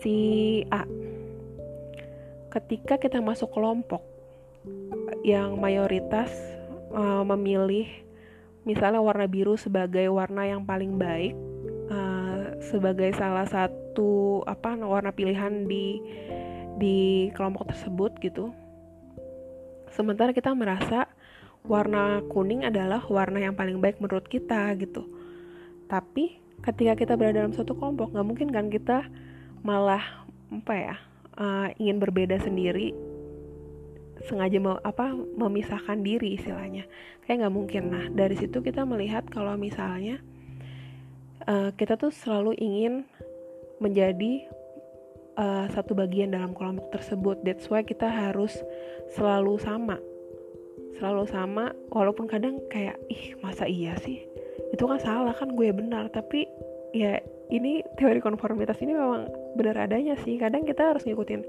si 0.03 0.61
A. 0.69 0.85
Ketika 2.53 3.01
kita 3.01 3.17
masuk 3.23 3.49
kelompok 3.55 4.05
yang 5.25 5.57
mayoritas 5.57 6.29
uh, 6.93 7.25
memilih 7.25 7.89
misalnya 8.63 9.01
warna 9.01 9.25
biru 9.25 9.57
sebagai 9.57 10.07
warna 10.13 10.45
yang 10.47 10.61
paling 10.63 10.95
baik 10.95 11.33
sebagai 12.73 13.13
salah 13.13 13.45
satu 13.45 14.41
apa 14.49 14.73
warna 14.81 15.13
pilihan 15.13 15.69
di 15.69 16.01
di 16.81 17.29
kelompok 17.37 17.69
tersebut 17.69 18.17
gitu. 18.25 18.49
Sementara 19.93 20.33
kita 20.33 20.49
merasa 20.57 21.05
warna 21.61 22.25
kuning 22.33 22.65
adalah 22.65 23.05
warna 23.05 23.37
yang 23.37 23.53
paling 23.53 23.77
baik 23.77 24.01
menurut 24.01 24.25
kita 24.25 24.73
gitu. 24.81 25.05
Tapi 25.85 26.41
ketika 26.65 26.97
kita 26.97 27.13
berada 27.13 27.45
dalam 27.45 27.53
suatu 27.53 27.77
kelompok, 27.77 28.09
nggak 28.17 28.25
mungkin 28.25 28.49
kan 28.49 28.73
kita 28.73 29.05
malah 29.61 30.25
apa 30.49 30.73
ya 30.73 30.95
uh, 31.37 31.69
ingin 31.77 31.97
berbeda 32.01 32.37
sendiri 32.41 32.93
sengaja 34.23 34.55
mau 34.61 34.79
apa 34.85 35.11
memisahkan 35.11 35.99
diri 35.99 36.39
istilahnya 36.39 36.87
kayak 37.25 37.43
nggak 37.43 37.55
mungkin 37.55 37.83
nah 37.91 38.05
dari 38.07 38.39
situ 38.39 38.63
kita 38.63 38.87
melihat 38.87 39.27
kalau 39.27 39.59
misalnya 39.59 40.21
uh, 41.47 41.69
kita 41.75 41.99
tuh 41.99 42.11
selalu 42.11 42.55
ingin 42.59 42.93
menjadi 43.81 44.47
uh, 45.35 45.65
satu 45.71 45.97
bagian 45.97 46.31
dalam 46.31 46.55
kelompok 46.55 46.93
tersebut. 46.93 47.41
That's 47.43 47.67
why 47.67 47.83
kita 47.83 48.07
harus 48.07 48.55
selalu 49.15 49.59
sama. 49.59 49.97
Selalu 50.97 51.23
sama 51.27 51.73
walaupun 51.89 52.29
kadang 52.29 52.61
kayak 52.69 52.95
ih 53.09 53.35
masa 53.41 53.67
iya 53.67 53.97
sih? 53.99 54.23
Itu 54.71 54.85
kan 54.85 55.01
salah 55.01 55.33
kan 55.35 55.53
gue 55.53 55.69
benar, 55.73 56.09
tapi 56.13 56.45
ya 56.93 57.17
ini 57.49 57.81
teori 57.97 58.21
konformitas 58.21 58.79
ini 58.81 58.93
memang 58.93 59.29
benar 59.57 59.89
adanya 59.89 60.17
sih. 60.21 60.37
Kadang 60.37 60.63
kita 60.63 60.93
harus 60.95 61.03
ngikutin 61.03 61.41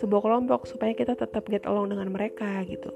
sebuah 0.00 0.22
kelompok 0.24 0.68
supaya 0.68 0.92
kita 0.96 1.16
tetap 1.16 1.44
get 1.48 1.64
along 1.68 1.92
dengan 1.92 2.12
mereka 2.12 2.62
gitu. 2.68 2.92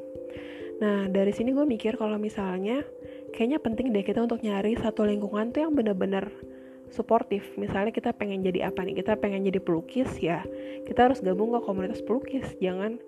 Nah, 0.76 1.08
dari 1.08 1.32
sini 1.32 1.56
gue 1.56 1.64
mikir 1.64 1.96
kalau 1.96 2.20
misalnya 2.20 2.84
kayaknya 3.32 3.58
penting 3.60 3.96
deh 3.96 4.04
kita 4.04 4.20
untuk 4.20 4.44
nyari 4.44 4.76
satu 4.76 5.08
lingkungan 5.08 5.52
tuh 5.52 5.64
yang 5.64 5.72
bener-bener 5.72 6.28
suportif. 6.92 7.56
Misalnya 7.56 7.90
kita 7.90 8.12
pengen 8.12 8.44
jadi 8.44 8.70
apa 8.70 8.84
nih? 8.84 9.00
Kita 9.00 9.16
pengen 9.18 9.46
jadi 9.48 9.58
pelukis 9.58 10.10
ya. 10.20 10.44
Kita 10.84 11.10
harus 11.10 11.24
gabung 11.24 11.56
ke 11.56 11.60
komunitas 11.64 12.04
pelukis. 12.04 12.44
Jangan 12.60 13.00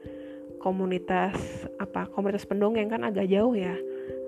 komunitas 0.59 1.37
apa? 1.79 2.09
Komunitas 2.11 2.49
pendongeng 2.49 2.91
kan 2.91 3.05
agak 3.05 3.29
jauh 3.31 3.55
ya. 3.55 3.77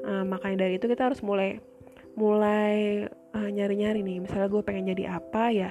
Nah, 0.06 0.22
makanya 0.24 0.68
dari 0.68 0.76
itu 0.76 0.86
kita 0.86 1.10
harus 1.10 1.20
mulai 1.24 1.58
mulai 2.14 3.06
uh, 3.34 3.50
nyari-nyari 3.50 4.04
nih. 4.04 4.20
Misalnya 4.22 4.48
gue 4.52 4.62
pengen 4.62 4.92
jadi 4.92 5.16
apa 5.16 5.50
ya? 5.50 5.70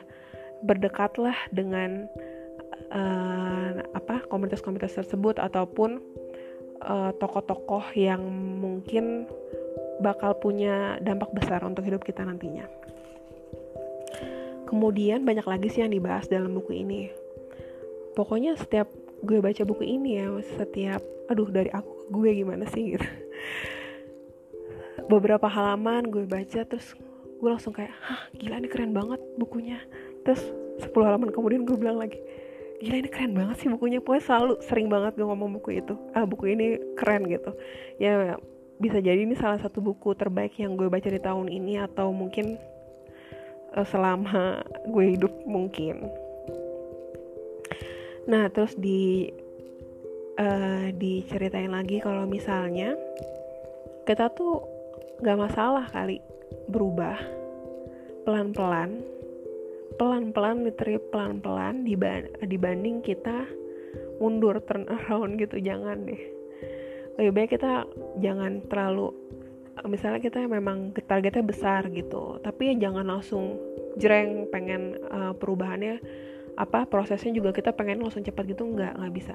Berdekatlah 0.65 1.37
dengan 1.53 2.09
uh, 2.91 3.71
apa? 3.95 4.25
Komunitas-komunitas 4.27 4.99
tersebut 4.99 5.39
ataupun 5.39 6.03
tokoh 6.79 7.11
tokoh-tokoh 7.19 7.85
yang 7.95 8.23
mungkin 8.59 9.27
bakal 9.99 10.35
punya 10.39 10.95
dampak 11.03 11.31
besar 11.35 11.61
untuk 11.67 11.83
hidup 11.83 12.01
kita 12.03 12.23
nantinya. 12.23 12.65
Kemudian 14.63 15.25
banyak 15.25 15.43
lagi 15.43 15.67
sih 15.67 15.81
yang 15.83 15.91
dibahas 15.91 16.29
dalam 16.29 16.55
buku 16.55 16.77
ini. 16.85 17.09
Pokoknya 18.13 18.55
setiap 18.55 18.87
gue 19.25 19.43
baca 19.43 19.63
buku 19.67 19.83
ini 19.83 20.21
ya, 20.21 20.31
setiap 20.55 21.03
aduh 21.27 21.49
dari 21.51 21.69
aku 21.69 22.09
gue 22.09 22.29
gimana 22.41 22.65
sih 22.69 22.95
gitu. 22.95 23.07
Beberapa 25.11 25.49
halaman 25.49 26.07
gue 26.07 26.23
baca 26.29 26.63
terus 26.63 26.93
gue 27.39 27.49
langsung 27.49 27.73
kayak, 27.73 27.91
"Hah, 27.91 28.21
gila 28.37 28.61
ini 28.61 28.69
keren 28.69 28.93
banget 28.93 29.19
bukunya." 29.41 29.81
Terus 30.21 30.41
10 30.79 31.05
halaman 31.05 31.33
kemudian 31.33 31.65
gue 31.65 31.75
bilang 31.75 31.97
lagi, 31.97 32.21
gila 32.79 32.95
ini 33.03 33.09
keren 33.11 33.35
banget 33.35 33.55
sih 33.63 33.69
bukunya. 33.71 33.99
Pokoknya 33.99 34.23
selalu 34.23 34.53
sering 34.63 34.87
banget 34.87 35.19
gue 35.19 35.27
ngomong 35.27 35.59
buku 35.59 35.83
itu. 35.83 35.93
Ah 36.15 36.23
buku 36.23 36.55
ini 36.55 36.79
keren 36.95 37.27
gitu. 37.27 37.51
Ya 37.99 38.39
bisa 38.79 39.03
jadi 39.03 39.19
ini 39.19 39.35
salah 39.35 39.59
satu 39.59 39.83
buku 39.83 40.15
terbaik 40.15 40.55
yang 40.55 40.79
gue 40.79 40.87
baca 40.87 41.11
di 41.11 41.19
tahun 41.19 41.51
ini 41.51 41.83
atau 41.83 42.15
mungkin 42.15 42.55
uh, 43.75 43.83
selama 43.83 44.63
gue 44.87 45.05
hidup 45.19 45.33
mungkin. 45.43 46.07
Nah 48.31 48.47
terus 48.47 48.73
di 48.79 49.27
uh, 50.39 50.87
diceritain 50.95 51.75
lagi 51.75 51.99
kalau 51.99 52.23
misalnya 52.23 52.95
kita 54.07 54.31
tuh 54.33 54.63
gak 55.19 55.37
masalah 55.37 55.85
kali 55.91 56.23
berubah 56.71 57.19
pelan-pelan 58.23 59.03
pelan-pelan 59.99 60.63
literally 60.63 60.97
pelan-pelan 61.11 61.83
dibanding 62.47 63.03
kita 63.03 63.43
mundur 64.23 64.63
turn 64.63 64.87
around 64.87 65.35
gitu 65.35 65.59
jangan 65.59 66.07
deh. 66.07 66.21
Lebih 67.19 67.31
baik 67.35 67.49
kita 67.59 67.83
jangan 68.23 68.63
terlalu 68.71 69.11
misalnya 69.87 70.19
kita 70.19 70.43
memang 70.43 70.91
targetnya 71.07 71.39
besar 71.39 71.87
gitu 71.87 72.35
tapi 72.43 72.75
ya 72.75 72.89
jangan 72.89 73.15
langsung 73.15 73.55
jreng 73.95 74.51
pengen 74.51 74.99
uh, 75.07 75.31
perubahannya 75.31 76.03
apa 76.59 76.83
prosesnya 76.83 77.31
juga 77.31 77.55
kita 77.55 77.71
pengen 77.71 78.03
langsung 78.03 78.19
cepat 78.23 78.43
gitu 78.55 78.67
nggak 78.67 78.99
nggak 78.99 79.13
bisa. 79.15 79.33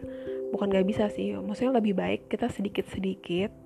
Bukan 0.53 0.69
nggak 0.73 0.87
bisa 0.89 1.09
sih 1.13 1.33
maksudnya 1.37 1.81
lebih 1.81 1.97
baik 1.97 2.29
kita 2.29 2.49
sedikit 2.53 2.89
sedikit 2.93 3.64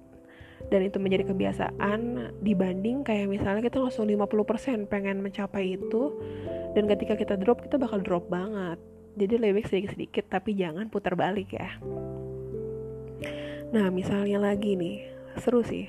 dan 0.67 0.81
itu 0.83 0.99
menjadi 0.99 1.31
kebiasaan 1.31 2.00
dibanding 2.43 3.07
kayak 3.07 3.31
misalnya 3.31 3.62
kita 3.62 3.79
langsung 3.79 4.11
50% 4.11 4.91
pengen 4.91 5.23
mencapai 5.23 5.79
itu. 5.79 6.19
Dan 6.75 6.91
ketika 6.91 7.15
kita 7.17 7.38
drop 7.38 7.65
kita 7.65 7.81
bakal 7.81 8.03
drop 8.03 8.27
banget. 8.29 8.77
Jadi 9.19 9.35
lebih 9.38 9.67
sedikit-sedikit 9.67 10.31
tapi 10.31 10.55
jangan 10.55 10.91
putar 10.91 11.15
balik 11.15 11.55
ya. 11.55 11.79
Nah 13.75 13.91
misalnya 13.91 14.38
lagi 14.38 14.77
nih 14.77 15.09
seru 15.41 15.65
sih. 15.65 15.88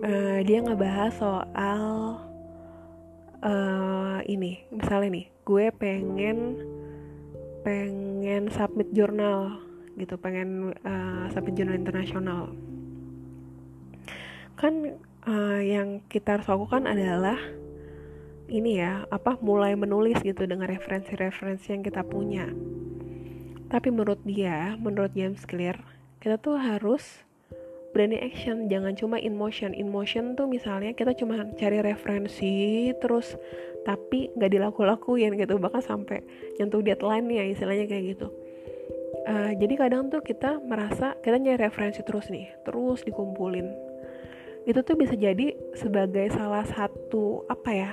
Uh, 0.00 0.40
dia 0.48 0.64
ngebahas 0.64 1.12
soal 1.12 1.84
uh, 3.44 4.18
ini 4.24 4.64
misalnya 4.72 5.20
nih 5.20 5.26
gue 5.44 5.64
pengen 5.76 6.38
pengen 7.60 8.48
submit 8.48 8.88
jurnal 8.96 9.60
gitu 10.00 10.16
pengen 10.16 10.72
uh, 10.86 11.28
submit 11.32 11.60
jurnal 11.60 11.76
internasional 11.76 12.42
kan 14.60 15.00
uh, 15.24 15.60
yang 15.64 16.04
kita 16.12 16.36
harus 16.36 16.44
lakukan 16.44 16.84
adalah 16.84 17.40
ini 18.52 18.76
ya 18.76 19.08
apa 19.08 19.40
mulai 19.40 19.72
menulis 19.72 20.20
gitu 20.20 20.44
dengan 20.44 20.68
referensi-referensi 20.68 21.72
yang 21.72 21.80
kita 21.80 22.04
punya. 22.04 22.44
Tapi 23.72 23.88
menurut 23.88 24.20
dia 24.26 24.76
menurut 24.76 25.16
James 25.16 25.48
Clear 25.48 25.80
kita 26.20 26.36
tuh 26.36 26.60
harus 26.60 27.24
berani 27.96 28.20
action. 28.20 28.68
Jangan 28.68 28.98
cuma 28.98 29.16
in 29.16 29.38
motion. 29.38 29.72
In 29.72 29.88
motion 29.88 30.36
tuh 30.36 30.44
misalnya 30.44 30.92
kita 30.92 31.16
cuma 31.16 31.46
cari 31.56 31.80
referensi 31.80 32.90
terus 33.00 33.40
tapi 33.88 34.28
nggak 34.36 34.50
dilaku-lakuin 34.50 35.40
gitu. 35.40 35.56
Bahkan 35.56 35.80
sampai 35.80 36.20
nyentuh 36.60 36.84
deadline 36.84 37.30
ya 37.32 37.48
istilahnya 37.48 37.86
kayak 37.88 38.04
gitu. 38.18 38.28
Uh, 39.24 39.52
jadi 39.56 39.74
kadang 39.78 40.10
tuh 40.10 40.20
kita 40.20 40.58
merasa 40.64 41.14
kita 41.22 41.38
nyari 41.38 41.70
referensi 41.70 42.00
terus 42.02 42.32
nih 42.32 42.50
terus 42.64 43.04
dikumpulin 43.04 43.89
itu 44.68 44.80
tuh 44.84 44.96
bisa 44.96 45.16
jadi 45.16 45.56
sebagai 45.72 46.28
salah 46.32 46.64
satu 46.68 47.48
apa 47.48 47.70
ya 47.72 47.92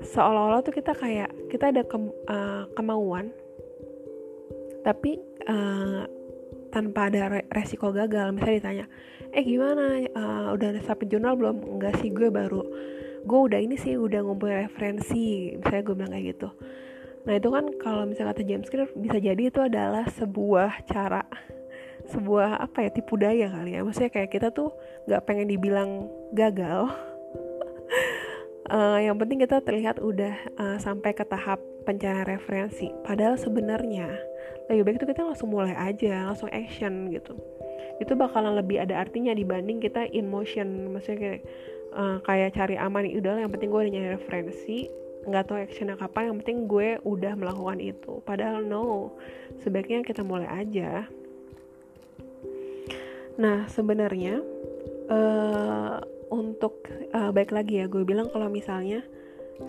seolah-olah 0.00 0.64
tuh 0.64 0.74
kita 0.74 0.96
kayak 0.96 1.30
kita 1.52 1.70
ada 1.70 1.82
ke, 1.84 1.96
uh, 1.96 2.08
eh, 2.26 2.62
kemauan 2.72 3.30
tapi 4.80 5.20
uh, 5.44 6.08
tanpa 6.72 7.10
ada 7.10 7.42
resiko 7.52 7.92
gagal. 7.92 8.32
Misalnya 8.32 8.56
ditanya 8.56 8.86
eh 9.30 9.44
gimana? 9.44 10.00
Uh, 10.16 10.56
udah 10.56 10.80
sampai 10.82 11.06
jurnal 11.10 11.36
belum? 11.36 11.60
Enggak 11.76 12.00
sih 12.00 12.08
gue 12.08 12.32
baru 12.32 12.64
gue 13.20 13.40
udah 13.52 13.60
ini 13.60 13.76
sih 13.76 14.00
udah 14.00 14.24
ngumpulin 14.24 14.64
referensi 14.64 15.52
misalnya 15.52 15.82
gue 15.84 15.94
bilang 15.96 16.12
kayak 16.16 16.26
gitu. 16.36 16.48
Nah 17.28 17.32
itu 17.36 17.48
kan 17.52 17.64
kalau 17.76 18.02
misalnya 18.08 18.32
kata 18.32 18.42
James 18.48 18.68
Clear 18.72 18.88
bisa 18.96 19.20
jadi 19.20 19.42
itu 19.52 19.60
adalah 19.60 20.08
sebuah 20.08 20.88
cara 20.88 21.20
sebuah 22.10 22.60
apa 22.60 22.86
ya 22.86 22.90
tipu 22.90 23.14
daya 23.16 23.48
kali 23.48 23.78
ya. 23.78 23.86
Maksudnya 23.86 24.10
kayak 24.10 24.30
kita 24.34 24.48
tuh 24.50 24.74
nggak 25.06 25.22
pengen 25.24 25.46
dibilang 25.48 26.10
gagal. 26.34 26.90
Uh, 28.68 28.98
yang 29.06 29.16
penting 29.16 29.42
kita 29.42 29.62
terlihat 29.62 30.02
udah 30.02 30.34
uh, 30.58 30.76
sampai 30.82 31.14
ke 31.14 31.22
tahap 31.24 31.62
pencarian 31.86 32.26
referensi. 32.26 32.92
Padahal 33.06 33.40
sebenarnya 33.40 34.10
lebih 34.70 34.86
baik 34.86 34.96
itu 35.02 35.06
kita 35.10 35.26
langsung 35.26 35.50
mulai 35.50 35.74
aja 35.74 36.30
langsung 36.30 36.50
action 36.50 37.10
gitu. 37.10 37.34
Itu 37.98 38.14
bakalan 38.14 38.54
lebih 38.54 38.78
ada 38.78 39.02
artinya 39.02 39.34
dibanding 39.34 39.82
kita 39.82 40.06
in 40.14 40.30
motion. 40.30 40.94
Maksudnya 40.94 41.18
kayak 41.18 41.40
uh, 41.94 42.16
kayak 42.22 42.54
cari 42.54 42.78
aman 42.78 43.10
udah 43.10 43.42
yang 43.42 43.50
penting 43.50 43.70
gue 43.74 43.80
udah 43.82 43.92
nyari 43.92 44.08
referensi. 44.14 44.86
Nggak 45.26 45.52
tahu 45.52 45.56
actionnya 45.60 45.96
kapan 46.00 46.32
yang 46.32 46.36
penting 46.40 46.58
gue 46.70 46.88
udah 47.02 47.32
melakukan 47.36 47.78
itu. 47.82 48.22
Padahal 48.24 48.64
no 48.64 49.12
sebaiknya 49.60 50.06
kita 50.06 50.24
mulai 50.24 50.48
aja 50.48 51.04
Nah, 53.38 53.68
sebenarnya 53.70 54.42
uh, 55.06 55.98
untuk 56.32 56.86
uh, 57.14 57.30
baik 57.30 57.54
lagi 57.54 57.82
ya, 57.82 57.86
gue 57.86 58.02
bilang 58.02 58.30
kalau 58.32 58.50
misalnya 58.50 59.04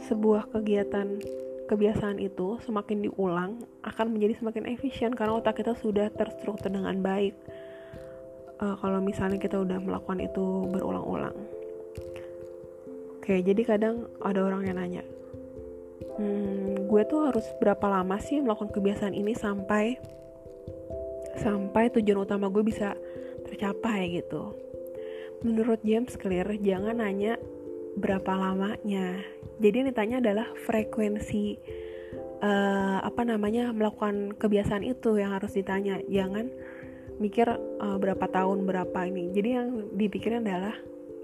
sebuah 0.08 0.50
kegiatan 0.56 1.20
kebiasaan 1.68 2.20
itu 2.20 2.60
semakin 2.68 3.08
diulang 3.08 3.64
akan 3.88 4.12
menjadi 4.12 4.44
semakin 4.44 4.68
efisien 4.76 5.12
karena 5.16 5.40
otak 5.40 5.60
kita 5.60 5.76
sudah 5.78 6.12
terstruktur 6.12 6.72
dengan 6.72 7.00
baik. 7.00 7.36
Uh, 8.62 8.78
kalau 8.78 9.02
misalnya 9.02 9.42
kita 9.42 9.58
udah 9.58 9.82
melakukan 9.82 10.22
itu 10.22 10.70
berulang-ulang. 10.70 11.34
Oke, 13.22 13.38
jadi 13.42 13.62
kadang 13.64 14.10
ada 14.22 14.42
orang 14.42 14.66
yang 14.66 14.78
nanya, 14.82 15.06
hmm, 16.18 16.90
gue 16.90 17.02
tuh 17.06 17.30
harus 17.30 17.46
berapa 17.62 17.86
lama 17.86 18.18
sih 18.18 18.42
melakukan 18.42 18.74
kebiasaan 18.74 19.14
ini 19.14 19.38
sampai 19.38 19.96
sampai 21.40 21.90
tujuan 21.96 22.28
utama 22.28 22.52
gue 22.52 22.66
bisa 22.66 22.98
tercapai 23.52 24.24
gitu. 24.24 24.56
Menurut 25.44 25.84
James 25.84 26.16
Clear, 26.16 26.48
jangan 26.62 27.04
nanya 27.04 27.36
berapa 28.00 28.32
lamanya. 28.32 29.20
Jadi 29.60 29.76
yang 29.84 29.88
ditanya 29.92 30.18
adalah 30.24 30.48
frekuensi 30.64 31.60
uh, 32.42 33.00
apa 33.04 33.22
namanya 33.28 33.76
melakukan 33.76 34.34
kebiasaan 34.38 34.86
itu 34.88 35.20
yang 35.20 35.36
harus 35.36 35.54
ditanya. 35.54 36.00
Jangan 36.08 36.48
mikir 37.20 37.46
uh, 37.52 37.98
berapa 38.00 38.26
tahun 38.32 38.64
berapa 38.66 39.00
ini. 39.10 39.34
Jadi 39.36 39.50
yang 39.52 39.70
dipikirin 39.98 40.48
adalah 40.48 40.78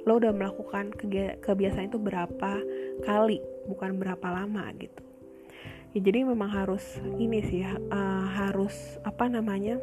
lo 0.07 0.23
udah 0.23 0.31
melakukan 0.31 0.95
kebiasaan 1.43 1.91
itu 1.91 1.99
berapa 1.99 2.51
kali, 3.03 3.43
bukan 3.67 3.99
berapa 3.99 4.27
lama 4.27 4.71
gitu. 4.79 5.03
Ya, 5.95 5.99
jadi 6.13 6.27
memang 6.27 6.51
harus 6.51 6.83
ini 7.17 7.41
sih 7.43 7.63
uh, 7.63 8.25
harus 8.29 9.01
apa 9.03 9.27
namanya 9.27 9.79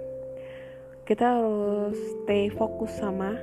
kita 1.05 1.37
harus 1.37 1.97
stay 2.25 2.49
fokus 2.49 2.89
sama 2.97 3.37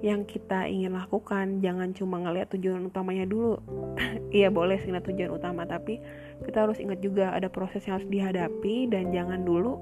yang 0.00 0.24
kita 0.24 0.64
ingin 0.64 0.96
lakukan. 0.96 1.60
Jangan 1.60 1.92
cuma 1.92 2.24
ngeliat 2.24 2.48
tujuan 2.56 2.88
utamanya 2.88 3.28
dulu. 3.28 3.60
Iya 4.30 4.46
boleh 4.48 4.78
sih 4.80 4.94
tujuan 4.94 5.34
utama 5.34 5.66
tapi 5.66 5.98
kita 6.46 6.62
harus 6.64 6.78
ingat 6.78 7.02
juga 7.02 7.34
ada 7.34 7.50
proses 7.50 7.82
yang 7.84 7.98
harus 7.98 8.08
dihadapi 8.08 8.86
dan 8.86 9.10
jangan 9.10 9.42
dulu 9.42 9.74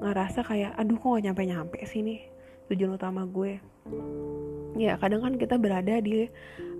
ngerasa 0.00 0.40
kayak 0.48 0.72
aduh 0.80 0.96
kok 0.96 1.20
gak 1.20 1.24
nyampe-nyampe 1.28 1.78
sini 1.84 2.24
tujuan 2.72 2.96
utama 2.96 3.28
gue. 3.28 3.60
Ya 4.80 4.96
kadang 4.96 5.22
kan 5.22 5.34
kita 5.36 5.60
berada 5.60 6.00
di 6.00 6.26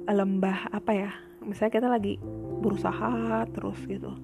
lembah 0.08 0.72
apa 0.72 0.92
ya 0.96 1.10
misalnya 1.44 1.72
kita 1.78 1.88
lagi 1.92 2.18
berusaha 2.64 3.44
terus 3.52 3.78
gitu. 3.86 4.16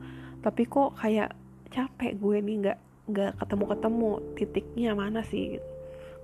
Tapi 0.42 0.62
kok 0.66 0.96
kayak 0.98 1.36
capek 1.70 2.18
gue 2.18 2.36
nih 2.40 2.56
nggak 2.66 2.78
nggak 3.12 3.38
ketemu 3.38 3.64
ketemu 3.76 4.10
titiknya 4.34 4.90
mana 4.96 5.20
sih 5.22 5.58
gitu. 5.58 5.68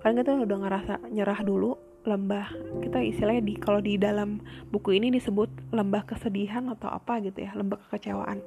Kan 0.00 0.16
kita 0.16 0.34
udah 0.34 0.58
ngerasa 0.64 0.94
nyerah 1.12 1.40
dulu 1.44 1.76
lembah. 2.08 2.48
Kita 2.80 2.98
istilahnya 3.04 3.42
di 3.44 3.54
kalau 3.60 3.84
di 3.84 4.00
dalam 4.00 4.40
buku 4.72 4.96
ini 4.96 5.12
disebut 5.12 5.74
lembah 5.74 6.08
kesedihan 6.08 6.72
atau 6.72 6.88
apa 6.88 7.20
gitu 7.20 7.44
ya 7.44 7.52
lembah 7.52 7.76
kekecewaan. 7.88 8.40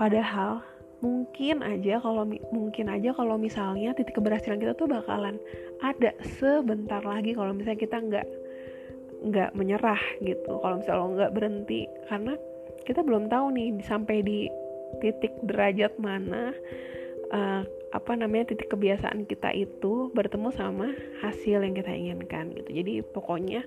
Padahal 0.00 0.64
mungkin 1.04 1.64
aja 1.64 2.00
kalau 2.00 2.28
mungkin 2.52 2.92
aja 2.92 3.12
kalau 3.16 3.40
misalnya 3.40 3.96
titik 3.96 4.16
keberhasilan 4.16 4.60
kita 4.60 4.76
tuh 4.76 4.88
bakalan 4.88 5.40
ada 5.80 6.12
sebentar 6.36 7.00
lagi 7.00 7.32
kalau 7.32 7.56
misalnya 7.56 7.80
kita 7.80 7.96
nggak 8.00 8.26
nggak 9.28 9.50
menyerah 9.52 10.00
gitu. 10.24 10.60
Kalau 10.60 10.80
misalnya 10.80 11.00
lo 11.00 11.08
nggak 11.16 11.32
berhenti 11.36 11.84
karena 12.08 12.32
kita 12.88 13.04
belum 13.04 13.28
tahu 13.28 13.52
nih 13.52 13.68
sampai 13.84 14.24
di 14.24 14.48
titik 14.98 15.32
derajat 15.46 15.94
mana 16.00 16.50
uh, 17.32 17.62
apa 17.90 18.12
namanya 18.14 18.54
titik 18.54 18.70
kebiasaan 18.70 19.26
kita 19.26 19.50
itu 19.54 20.14
bertemu 20.14 20.54
sama 20.54 20.94
hasil 21.22 21.62
yang 21.62 21.74
kita 21.74 21.90
inginkan 21.90 22.54
gitu 22.54 22.70
jadi 22.70 23.02
pokoknya 23.10 23.66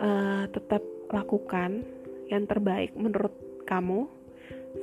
uh, 0.00 0.48
tetap 0.48 0.80
lakukan 1.12 1.84
yang 2.32 2.48
terbaik 2.48 2.96
menurut 2.96 3.32
kamu 3.68 4.08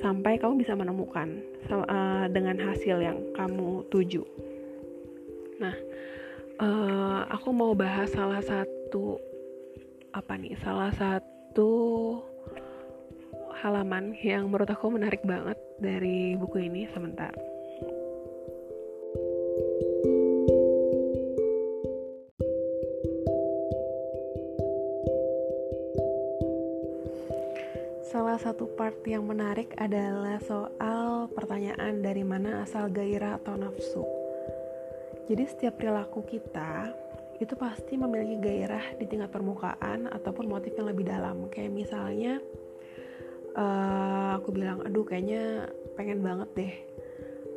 sampai 0.02 0.38
kamu 0.42 0.62
bisa 0.62 0.74
menemukan 0.74 1.42
uh, 1.70 2.26
dengan 2.30 2.58
hasil 2.62 3.02
yang 3.02 3.20
kamu 3.34 3.86
tuju 3.90 4.22
nah 5.58 5.76
uh, 6.62 7.22
aku 7.30 7.50
mau 7.54 7.74
bahas 7.74 8.10
salah 8.14 8.42
satu 8.42 9.18
apa 10.14 10.38
nih 10.38 10.54
salah 10.62 10.94
satu 10.94 11.72
halaman 13.64 14.12
yang 14.20 14.52
menurut 14.52 14.68
aku 14.68 14.92
menarik 14.92 15.24
banget 15.24 15.56
dari 15.80 16.36
buku 16.36 16.68
ini 16.68 16.84
sebentar. 16.92 17.32
Satu 28.44 28.68
part 28.76 29.00
yang 29.08 29.24
menarik 29.24 29.72
adalah 29.80 30.36
soal 30.44 31.32
pertanyaan 31.32 32.04
dari 32.04 32.28
mana 32.28 32.68
asal 32.68 32.92
gairah 32.92 33.40
atau 33.40 33.56
nafsu. 33.56 34.04
Jadi 35.32 35.44
setiap 35.48 35.80
perilaku 35.80 36.28
kita 36.28 36.92
itu 37.40 37.56
pasti 37.56 37.96
memiliki 37.96 38.44
gairah 38.44 39.00
di 39.00 39.08
tingkat 39.08 39.32
permukaan 39.32 40.12
ataupun 40.12 40.52
motif 40.52 40.76
yang 40.76 40.92
lebih 40.92 41.08
dalam. 41.08 41.48
Kayak 41.48 41.72
misalnya 41.72 42.44
uh, 43.56 44.36
aku 44.36 44.52
bilang 44.52 44.84
aduh 44.84 45.08
kayaknya 45.08 45.72
pengen 45.96 46.20
banget 46.20 46.50
deh 46.52 46.74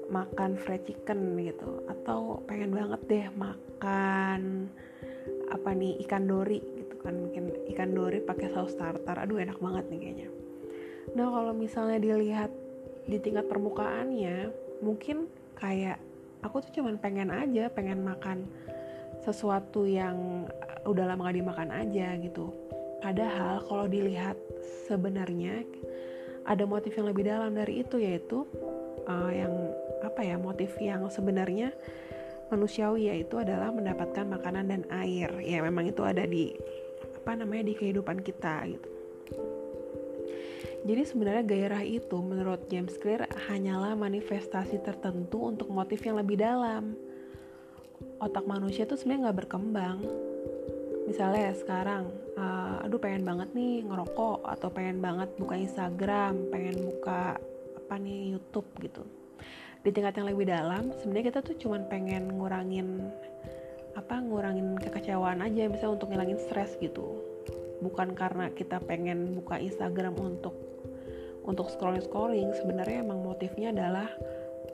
makan 0.07 0.55
fried 0.55 0.87
chicken 0.87 1.35
gitu. 1.43 1.83
Atau 1.91 2.47
pengen 2.47 2.71
banget 2.71 3.03
deh 3.11 3.27
makan 3.35 4.71
apa 5.51 5.69
nih 5.75 5.99
ikan 6.07 6.31
dori 6.31 6.63
gitu 6.63 6.95
kan. 7.03 7.27
Mungkin 7.27 7.75
ikan 7.75 7.91
dori 7.91 8.23
pakai 8.23 8.55
saus 8.55 8.79
tartar. 8.79 9.19
Aduh 9.27 9.43
enak 9.43 9.59
banget 9.59 9.91
nih 9.91 9.99
kayaknya 9.99 10.36
nah 11.17 11.33
kalau 11.33 11.57
misalnya 11.57 11.97
dilihat 11.97 12.53
di 13.09 13.17
tingkat 13.17 13.49
permukaannya 13.49 14.53
mungkin 14.85 15.31
kayak 15.57 15.97
aku 16.45 16.61
tuh 16.61 16.83
cuman 16.83 17.01
pengen 17.01 17.33
aja 17.33 17.73
pengen 17.73 18.05
makan 18.05 18.45
sesuatu 19.25 19.89
yang 19.89 20.45
uh, 20.47 20.91
udah 20.91 21.09
lama 21.09 21.33
gak 21.33 21.39
dimakan 21.41 21.71
aja 21.73 22.15
gitu. 22.21 22.53
Padahal 23.01 23.65
kalau 23.65 23.87
dilihat 23.89 24.37
sebenarnya 24.87 25.65
ada 26.45 26.69
motif 26.69 26.95
yang 26.95 27.09
lebih 27.11 27.27
dalam 27.27 27.57
dari 27.57 27.81
itu 27.81 27.97
yaitu 27.97 28.45
uh, 29.09 29.33
yang 29.33 29.73
apa 30.05 30.21
ya 30.21 30.37
motif 30.37 30.77
yang 30.79 31.09
sebenarnya 31.09 31.73
manusiawi 32.53 33.11
yaitu 33.11 33.41
adalah 33.41 33.73
mendapatkan 33.73 34.29
makanan 34.29 34.69
dan 34.71 34.83
air. 34.93 35.33
Ya 35.43 35.65
memang 35.65 35.89
itu 35.89 36.05
ada 36.05 36.29
di 36.29 36.53
apa 37.25 37.35
namanya 37.35 37.73
di 37.73 37.75
kehidupan 37.75 38.23
kita 38.23 38.69
gitu 38.71 38.96
jadi 40.87 41.03
sebenarnya 41.03 41.43
gairah 41.43 41.83
itu 41.83 42.17
menurut 42.23 42.71
James 42.71 42.95
Clear 43.03 43.27
hanyalah 43.51 43.99
manifestasi 43.99 44.79
tertentu 44.87 45.51
untuk 45.51 45.67
motif 45.67 45.99
yang 46.07 46.15
lebih 46.15 46.39
dalam. 46.39 46.95
Otak 48.23 48.47
manusia 48.47 48.87
tuh 48.87 48.95
sebenarnya 48.95 49.29
nggak 49.29 49.39
berkembang. 49.43 49.99
Misalnya 51.11 51.51
sekarang 51.59 52.07
uh, 52.39 52.87
aduh 52.87 53.03
pengen 53.03 53.27
banget 53.27 53.51
nih 53.51 53.83
ngerokok 53.83 54.47
atau 54.47 54.69
pengen 54.71 55.03
banget 55.03 55.31
buka 55.39 55.59
Instagram 55.59 56.55
pengen 56.55 56.77
buka 56.87 57.35
apa 57.75 57.95
nih 57.99 58.39
YouTube 58.39 58.71
gitu. 58.79 59.03
Di 59.83 59.91
tingkat 59.91 60.23
yang 60.23 60.31
lebih 60.31 60.47
dalam 60.47 60.95
sebenarnya 61.03 61.35
kita 61.35 61.41
tuh 61.43 61.55
cuman 61.67 61.91
pengen 61.91 62.31
ngurangin 62.31 63.11
apa 63.99 64.23
ngurangin 64.23 64.79
kekecewaan 64.79 65.43
aja 65.43 65.67
misalnya 65.67 65.99
untuk 65.99 66.15
ngilangin 66.15 66.39
stres 66.43 66.79
gitu. 66.79 67.23
Bukan 67.83 68.15
karena 68.19 68.51
kita 68.55 68.83
pengen 68.83 69.35
buka 69.39 69.59
Instagram 69.63 70.19
untuk 70.19 70.66
untuk 71.47 71.71
scrolling 71.71 72.03
scrolling 72.03 72.51
sebenarnya 72.59 73.07
emang 73.07 73.23
motifnya 73.23 73.71
adalah 73.71 74.11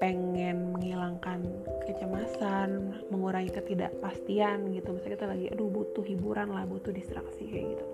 pengen 0.03 0.75
menghilangkan 0.75 1.47
kecemasan, 1.87 2.99
mengurangi 3.15 3.55
ketidakpastian 3.55 4.75
gitu. 4.75 4.91
Misalnya 4.91 5.15
kita 5.15 5.27
lagi 5.31 5.47
aduh 5.55 5.71
butuh 5.71 6.03
hiburan 6.03 6.51
lah, 6.51 6.67
butuh 6.67 6.91
distraksi 6.91 7.47
kayak 7.47 7.79
gitu. 7.79 7.87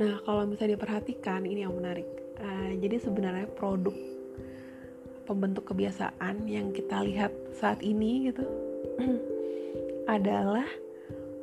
Nah, 0.00 0.16
kalau 0.24 0.48
misalnya 0.48 0.80
diperhatikan 0.80 1.44
ini 1.44 1.68
yang 1.68 1.76
menarik. 1.76 2.08
Uh, 2.36 2.76
jadi 2.80 3.00
sebenarnya 3.00 3.48
produk 3.56 3.96
pembentuk 5.24 5.68
kebiasaan 5.68 6.48
yang 6.48 6.72
kita 6.72 7.00
lihat 7.00 7.32
saat 7.56 7.80
ini 7.80 8.28
gitu 8.28 8.44
adalah 10.16 10.68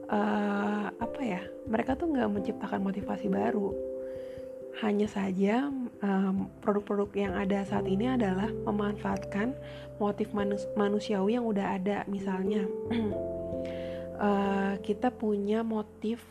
uh, 0.09 0.89
apa 0.97 1.21
ya? 1.21 1.41
Mereka 1.69 1.97
tuh 1.97 2.09
nggak 2.09 2.29
menciptakan 2.29 2.81
motivasi 2.81 3.29
baru. 3.29 3.92
Hanya 4.81 5.05
saja 5.05 5.69
um, 6.01 6.49
produk-produk 6.65 7.09
yang 7.13 7.33
ada 7.37 7.61
saat 7.61 7.85
ini 7.85 8.09
adalah 8.09 8.49
memanfaatkan 8.49 9.53
motif 10.01 10.33
manus 10.33 10.65
manusiawi 10.73 11.37
yang 11.37 11.45
udah 11.45 11.77
ada 11.77 12.01
misalnya. 12.09 12.65
Uh, 14.17 14.73
kita 14.87 15.13
punya 15.13 15.61
motif 15.61 16.25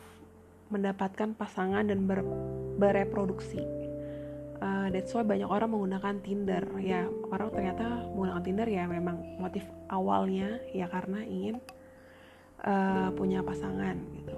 mendapatkan 0.67 1.31
pasangan 1.37 1.87
dan 1.87 2.03
ber 2.03 2.19
bereproduksi. 2.75 3.63
Uh, 4.59 4.87
that's 4.91 5.15
why 5.15 5.23
banyak 5.23 5.47
orang 5.47 5.71
menggunakan 5.71 6.19
Tinder. 6.19 6.63
Ya 6.83 7.07
orang 7.31 7.47
ternyata 7.47 8.11
menggunakan 8.11 8.43
Tinder 8.43 8.67
ya 8.67 8.83
memang 8.91 9.39
motif 9.39 9.63
awalnya 9.87 10.59
ya 10.75 10.91
karena 10.91 11.23
ingin 11.23 11.63
uh, 12.63 13.07
punya 13.15 13.39
pasangan 13.39 13.95
gitu 14.19 14.35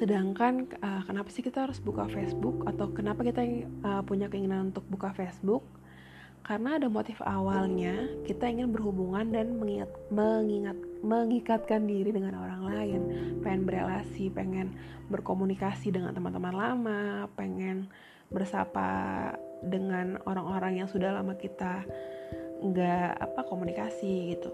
Sedangkan 0.00 0.64
uh, 0.80 1.04
kenapa 1.04 1.28
sih 1.28 1.44
kita 1.44 1.68
harus 1.68 1.76
buka 1.76 2.08
Facebook 2.08 2.64
atau 2.64 2.88
kenapa 2.88 3.20
kita 3.20 3.44
uh, 3.84 4.00
punya 4.00 4.32
keinginan 4.32 4.72
untuk 4.72 4.88
buka 4.88 5.12
Facebook? 5.12 5.60
Karena 6.40 6.80
ada 6.80 6.88
motif 6.88 7.20
awalnya 7.20 8.08
kita 8.24 8.48
ingin 8.48 8.72
berhubungan 8.72 9.28
dan 9.28 9.60
mengingat, 9.60 9.92
mengingat 10.08 10.78
mengikatkan 11.04 11.84
diri 11.84 12.16
dengan 12.16 12.40
orang 12.40 12.64
lain, 12.64 13.00
pengen 13.44 13.68
berelasi, 13.68 14.32
pengen 14.32 14.72
berkomunikasi 15.12 15.92
dengan 15.92 16.16
teman-teman 16.16 16.56
lama, 16.56 17.28
pengen 17.36 17.92
bersapa 18.32 19.36
dengan 19.60 20.16
orang-orang 20.24 20.80
yang 20.80 20.88
sudah 20.88 21.12
lama 21.12 21.36
kita 21.36 21.84
nggak 22.64 23.20
apa 23.20 23.40
komunikasi 23.44 24.32
gitu. 24.32 24.48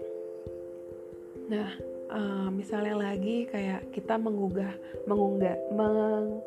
Nah, 1.47 1.71
uh, 2.11 2.49
misalnya 2.51 2.95
lagi 3.11 3.47
kayak 3.47 3.91
kita 3.91 4.15
mengunggah 4.15 4.73
mengunggah 5.05 5.55
meng, 5.73 6.41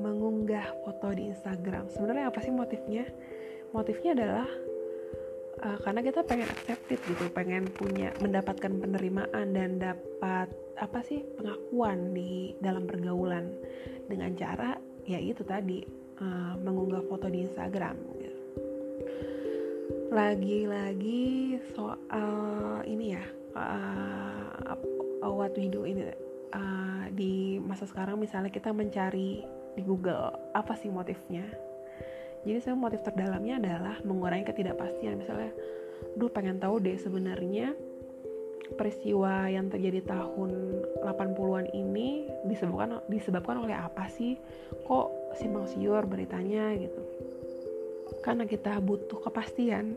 mengunggah 0.00 0.66
foto 0.84 1.14
di 1.14 1.30
Instagram. 1.30 1.88
Sebenarnya 1.92 2.28
apa 2.32 2.40
sih 2.40 2.52
motifnya? 2.52 3.04
Motifnya 3.74 4.10
adalah 4.14 4.48
uh, 5.64 5.78
karena 5.82 6.00
kita 6.02 6.20
pengen 6.24 6.48
accepted 6.50 7.00
gitu 7.04 7.24
pengen 7.34 7.68
punya 7.72 8.14
mendapatkan 8.22 8.72
penerimaan 8.72 9.46
dan 9.54 9.78
dapat 9.78 10.48
apa 10.74 10.98
sih 11.06 11.22
pengakuan 11.38 12.12
di 12.16 12.54
dalam 12.58 12.88
pergaulan. 12.88 13.50
Dengan 14.04 14.36
cara 14.36 14.76
ya 15.08 15.16
itu 15.20 15.40
tadi 15.44 15.80
uh, 16.20 16.54
mengunggah 16.60 17.04
foto 17.08 17.28
di 17.28 17.44
Instagram. 17.44 17.96
Lagi-lagi 20.14 21.58
soal 21.74 22.86
ini 22.86 23.18
ya 23.18 23.24
uh, 23.56 24.74
what 25.30 25.54
we 25.56 25.70
do 25.70 25.86
ini 25.88 26.10
uh, 26.54 27.06
di 27.14 27.58
masa 27.62 27.88
sekarang 27.88 28.20
misalnya 28.20 28.50
kita 28.52 28.70
mencari 28.70 29.42
di 29.74 29.82
Google 29.82 30.30
apa 30.54 30.78
sih 30.78 30.90
motifnya? 30.90 31.42
Jadi 32.44 32.58
saya 32.60 32.76
motif 32.76 33.00
terdalamnya 33.00 33.56
adalah 33.56 33.96
mengurangi 34.04 34.44
ketidakpastian. 34.44 35.16
Misalnya 35.16 35.50
duh 36.14 36.28
pengen 36.28 36.60
tahu 36.60 36.76
deh 36.78 37.00
sebenarnya 37.00 37.72
peristiwa 38.76 39.48
yang 39.48 39.68
terjadi 39.68 40.04
tahun 40.04 40.80
80-an 41.04 41.72
ini 41.72 42.28
disebabkan 42.48 43.00
disebabkan 43.08 43.64
oleh 43.64 43.74
apa 43.74 44.12
sih? 44.12 44.36
Kok 44.84 45.36
simpang 45.40 45.64
siur 45.64 46.04
beritanya 46.04 46.76
gitu. 46.76 47.02
Karena 48.20 48.44
kita 48.44 48.76
butuh 48.84 49.24
kepastian 49.24 49.96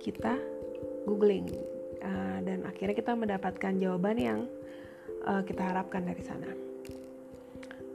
kita 0.00 0.36
googling 1.08 1.48
uh, 2.02 2.38
dan 2.42 2.66
akhirnya 2.66 2.96
kita 2.96 3.12
mendapatkan 3.14 3.72
jawaban 3.78 4.16
yang 4.16 4.40
uh, 5.24 5.42
kita 5.44 5.62
harapkan 5.62 6.04
dari 6.04 6.22
sana. 6.24 6.50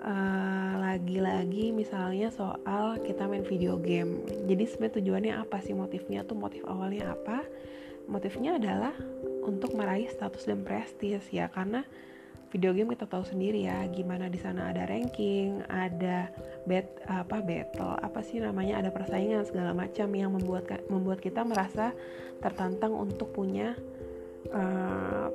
Uh, 0.05 0.73
lagi-lagi 0.77 1.73
misalnya 1.73 2.29
soal 2.29 3.01
kita 3.01 3.25
main 3.25 3.41
video 3.41 3.75
game. 3.81 4.21
Jadi 4.45 4.63
sebenarnya 4.69 4.95
tujuannya 5.01 5.33
apa 5.41 5.57
sih? 5.65 5.73
Motifnya 5.73 6.21
tuh 6.21 6.37
motif 6.37 6.61
awalnya 6.69 7.17
apa? 7.17 7.41
Motifnya 8.05 8.61
adalah 8.61 8.93
untuk 9.45 9.73
meraih 9.73 10.05
status 10.09 10.45
dan 10.45 10.61
prestis 10.61 11.25
ya 11.33 11.49
karena 11.49 11.81
video 12.55 12.71
game 12.71 12.93
kita 12.95 13.03
tahu 13.03 13.27
sendiri 13.27 13.67
ya 13.67 13.83
gimana 13.91 14.31
di 14.31 14.39
sana 14.39 14.71
ada 14.71 14.87
ranking, 14.87 15.59
ada 15.67 16.31
bet 16.63 16.87
apa 17.03 17.43
battle, 17.43 17.99
apa 17.99 18.23
sih 18.23 18.39
namanya 18.39 18.79
ada 18.79 18.95
persaingan 18.95 19.43
segala 19.43 19.75
macam 19.75 20.07
yang 20.15 20.31
membuat 20.31 20.69
membuat 20.87 21.19
kita 21.19 21.43
merasa 21.43 21.91
tertantang 22.39 22.95
untuk 22.95 23.35
punya 23.35 23.75
uh, 24.53 25.27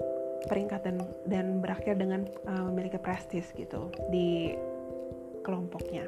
peringkat 0.46 0.80
dan 0.82 0.96
dan 1.28 1.46
berakhir 1.60 1.98
dengan 2.00 2.24
uh, 2.48 2.64
memiliki 2.70 2.96
prestis 2.98 3.50
gitu 3.54 3.92
di 4.08 4.54
kelompoknya. 5.44 6.06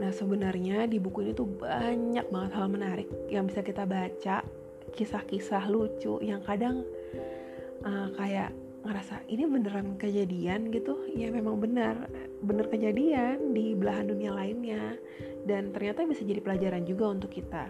Nah 0.00 0.08
sebenarnya 0.08 0.88
di 0.88 0.96
buku 0.96 1.28
ini 1.28 1.32
tuh 1.36 1.48
banyak 1.48 2.26
banget 2.32 2.52
hal 2.56 2.66
menarik 2.72 3.08
yang 3.28 3.44
bisa 3.44 3.60
kita 3.60 3.84
baca, 3.84 4.40
kisah-kisah 4.96 5.68
lucu 5.68 6.16
yang 6.24 6.40
kadang 6.42 6.84
uh, 7.84 8.08
kayak 8.16 8.56
ngerasa 8.82 9.22
ini 9.30 9.46
beneran 9.46 9.94
kejadian 10.00 10.72
gitu? 10.72 10.96
Ya 11.12 11.28
memang 11.28 11.60
benar 11.60 12.08
bener 12.42 12.66
kejadian 12.72 13.52
di 13.52 13.76
belahan 13.76 14.08
dunia 14.08 14.32
lainnya. 14.32 14.96
Dan 15.42 15.74
ternyata 15.74 16.06
bisa 16.06 16.22
jadi 16.22 16.38
pelajaran 16.38 16.86
juga 16.86 17.10
untuk 17.10 17.34
kita 17.34 17.66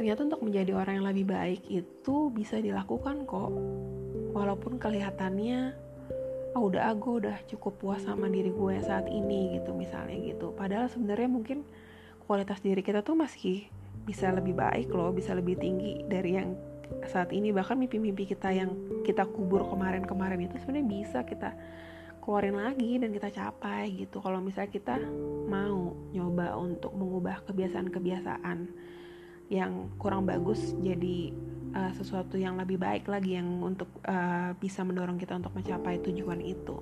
ternyata 0.00 0.24
untuk 0.24 0.40
menjadi 0.48 0.72
orang 0.80 1.04
yang 1.04 1.08
lebih 1.12 1.28
baik 1.28 1.60
itu 1.68 2.32
bisa 2.32 2.56
dilakukan 2.56 3.28
kok. 3.28 3.52
Walaupun 4.32 4.80
kelihatannya 4.80 5.76
oh 6.56 6.72
udah 6.72 6.88
aku 6.96 7.20
udah 7.20 7.36
cukup 7.44 7.76
puas 7.76 8.00
sama 8.08 8.32
diri 8.32 8.48
gue 8.48 8.80
saat 8.80 9.04
ini 9.12 9.60
gitu 9.60 9.76
misalnya 9.76 10.16
gitu. 10.24 10.56
Padahal 10.56 10.88
sebenarnya 10.88 11.28
mungkin 11.28 11.68
kualitas 12.24 12.64
diri 12.64 12.80
kita 12.80 13.04
tuh 13.04 13.12
masih 13.12 13.68
bisa 14.08 14.32
lebih 14.32 14.56
baik 14.56 14.88
loh 14.88 15.12
bisa 15.12 15.36
lebih 15.36 15.60
tinggi 15.60 16.00
dari 16.08 16.32
yang 16.32 16.56
saat 17.04 17.28
ini. 17.36 17.52
Bahkan 17.52 17.76
mimpi-mimpi 17.76 18.24
kita 18.24 18.56
yang 18.56 18.72
kita 19.04 19.28
kubur 19.28 19.68
kemarin-kemarin 19.68 20.48
itu 20.48 20.56
sebenarnya 20.64 20.88
bisa 20.88 21.18
kita 21.28 21.52
keluarin 22.24 22.56
lagi 22.56 22.96
dan 22.96 23.12
kita 23.12 23.28
capai 23.28 24.00
gitu. 24.00 24.24
Kalau 24.24 24.40
misalnya 24.40 24.72
kita 24.72 24.96
mau 25.44 25.92
nyoba 26.16 26.56
untuk 26.56 26.96
mengubah 26.96 27.44
kebiasaan-kebiasaan 27.44 28.88
yang 29.50 29.90
kurang 29.98 30.24
bagus 30.30 30.78
jadi 30.78 31.34
uh, 31.74 31.92
sesuatu 31.98 32.38
yang 32.38 32.54
lebih 32.54 32.78
baik 32.78 33.10
lagi 33.10 33.34
yang 33.34 33.60
untuk 33.60 33.90
uh, 34.06 34.54
bisa 34.56 34.86
mendorong 34.86 35.18
kita 35.18 35.34
untuk 35.34 35.52
mencapai 35.52 35.98
tujuan 36.06 36.38
itu. 36.38 36.78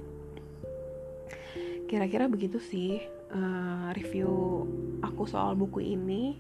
Kira-kira 1.88 2.28
begitu 2.28 2.60
sih 2.60 3.00
uh, 3.32 3.88
review 3.96 4.64
aku 5.00 5.24
soal 5.24 5.56
buku 5.56 5.80
ini. 5.80 6.36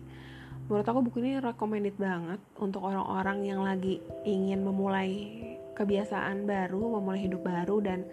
Menurut 0.68 0.84
aku 0.84 1.00
buku 1.00 1.24
ini 1.24 1.40
recommended 1.40 1.96
banget 1.96 2.40
untuk 2.60 2.84
orang-orang 2.84 3.48
yang 3.48 3.64
lagi 3.64 4.04
ingin 4.28 4.60
memulai 4.60 5.32
kebiasaan 5.72 6.44
baru, 6.44 7.00
memulai 7.00 7.24
hidup 7.24 7.40
baru 7.40 7.80
dan 7.80 8.04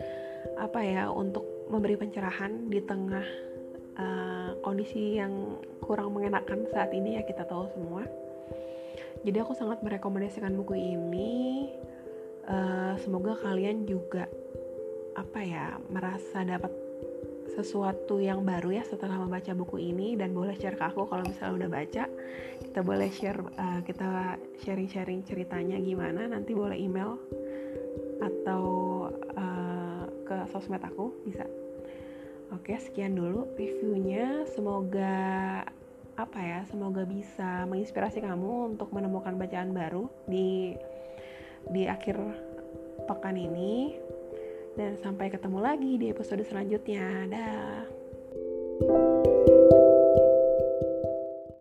apa 0.56 0.80
ya 0.80 1.12
untuk 1.12 1.44
memberi 1.68 2.00
pencerahan 2.00 2.72
di 2.72 2.80
tengah 2.80 3.28
uh, 4.00 4.56
kondisi 4.62 5.20
yang 5.20 5.60
kurang 5.84 6.16
mengenakan 6.16 6.68
saat 6.72 6.92
ini 6.92 7.20
ya 7.20 7.24
kita 7.24 7.44
tahu 7.48 7.68
semua. 7.74 8.04
Jadi 9.26 9.38
aku 9.42 9.58
sangat 9.58 9.82
merekomendasikan 9.82 10.54
buku 10.54 10.78
ini. 10.78 11.34
Uh, 12.46 12.94
semoga 13.02 13.34
kalian 13.42 13.90
juga 13.90 14.30
apa 15.18 15.40
ya 15.42 15.82
merasa 15.90 16.46
dapat 16.46 16.70
sesuatu 17.56 18.20
yang 18.20 18.44
baru 18.44 18.82
ya 18.82 18.84
setelah 18.84 19.16
membaca 19.16 19.56
buku 19.56 19.80
ini 19.80 20.20
dan 20.20 20.36
boleh 20.36 20.54
share 20.60 20.76
ke 20.76 20.86
aku 20.86 21.08
kalau 21.08 21.24
misalnya 21.24 21.66
udah 21.66 21.70
baca 21.72 22.04
kita 22.60 22.80
boleh 22.84 23.10
share 23.10 23.40
uh, 23.40 23.80
kita 23.82 24.36
sharing-sharing 24.62 25.24
ceritanya 25.24 25.80
gimana 25.80 26.28
nanti 26.28 26.52
boleh 26.52 26.76
email 26.76 27.16
atau 28.20 28.64
uh, 29.40 30.04
ke 30.28 30.36
sosmed 30.52 30.84
aku 30.84 31.16
bisa 31.24 31.48
oke 32.54 32.74
sekian 32.78 33.18
dulu 33.18 33.50
reviewnya 33.58 34.46
semoga 34.52 35.64
apa 36.16 36.40
ya 36.40 36.60
semoga 36.70 37.04
bisa 37.04 37.68
menginspirasi 37.68 38.24
kamu 38.24 38.76
untuk 38.76 38.94
menemukan 38.96 39.36
bacaan 39.36 39.76
baru 39.76 40.08
di 40.30 40.78
di 41.70 41.90
akhir 41.90 42.16
pekan 43.10 43.36
ini 43.36 43.98
dan 44.76 45.00
sampai 45.00 45.32
ketemu 45.32 45.60
lagi 45.64 45.92
di 45.96 46.12
episode 46.12 46.44
selanjutnya. 46.44 47.08
Dah. 47.32 49.35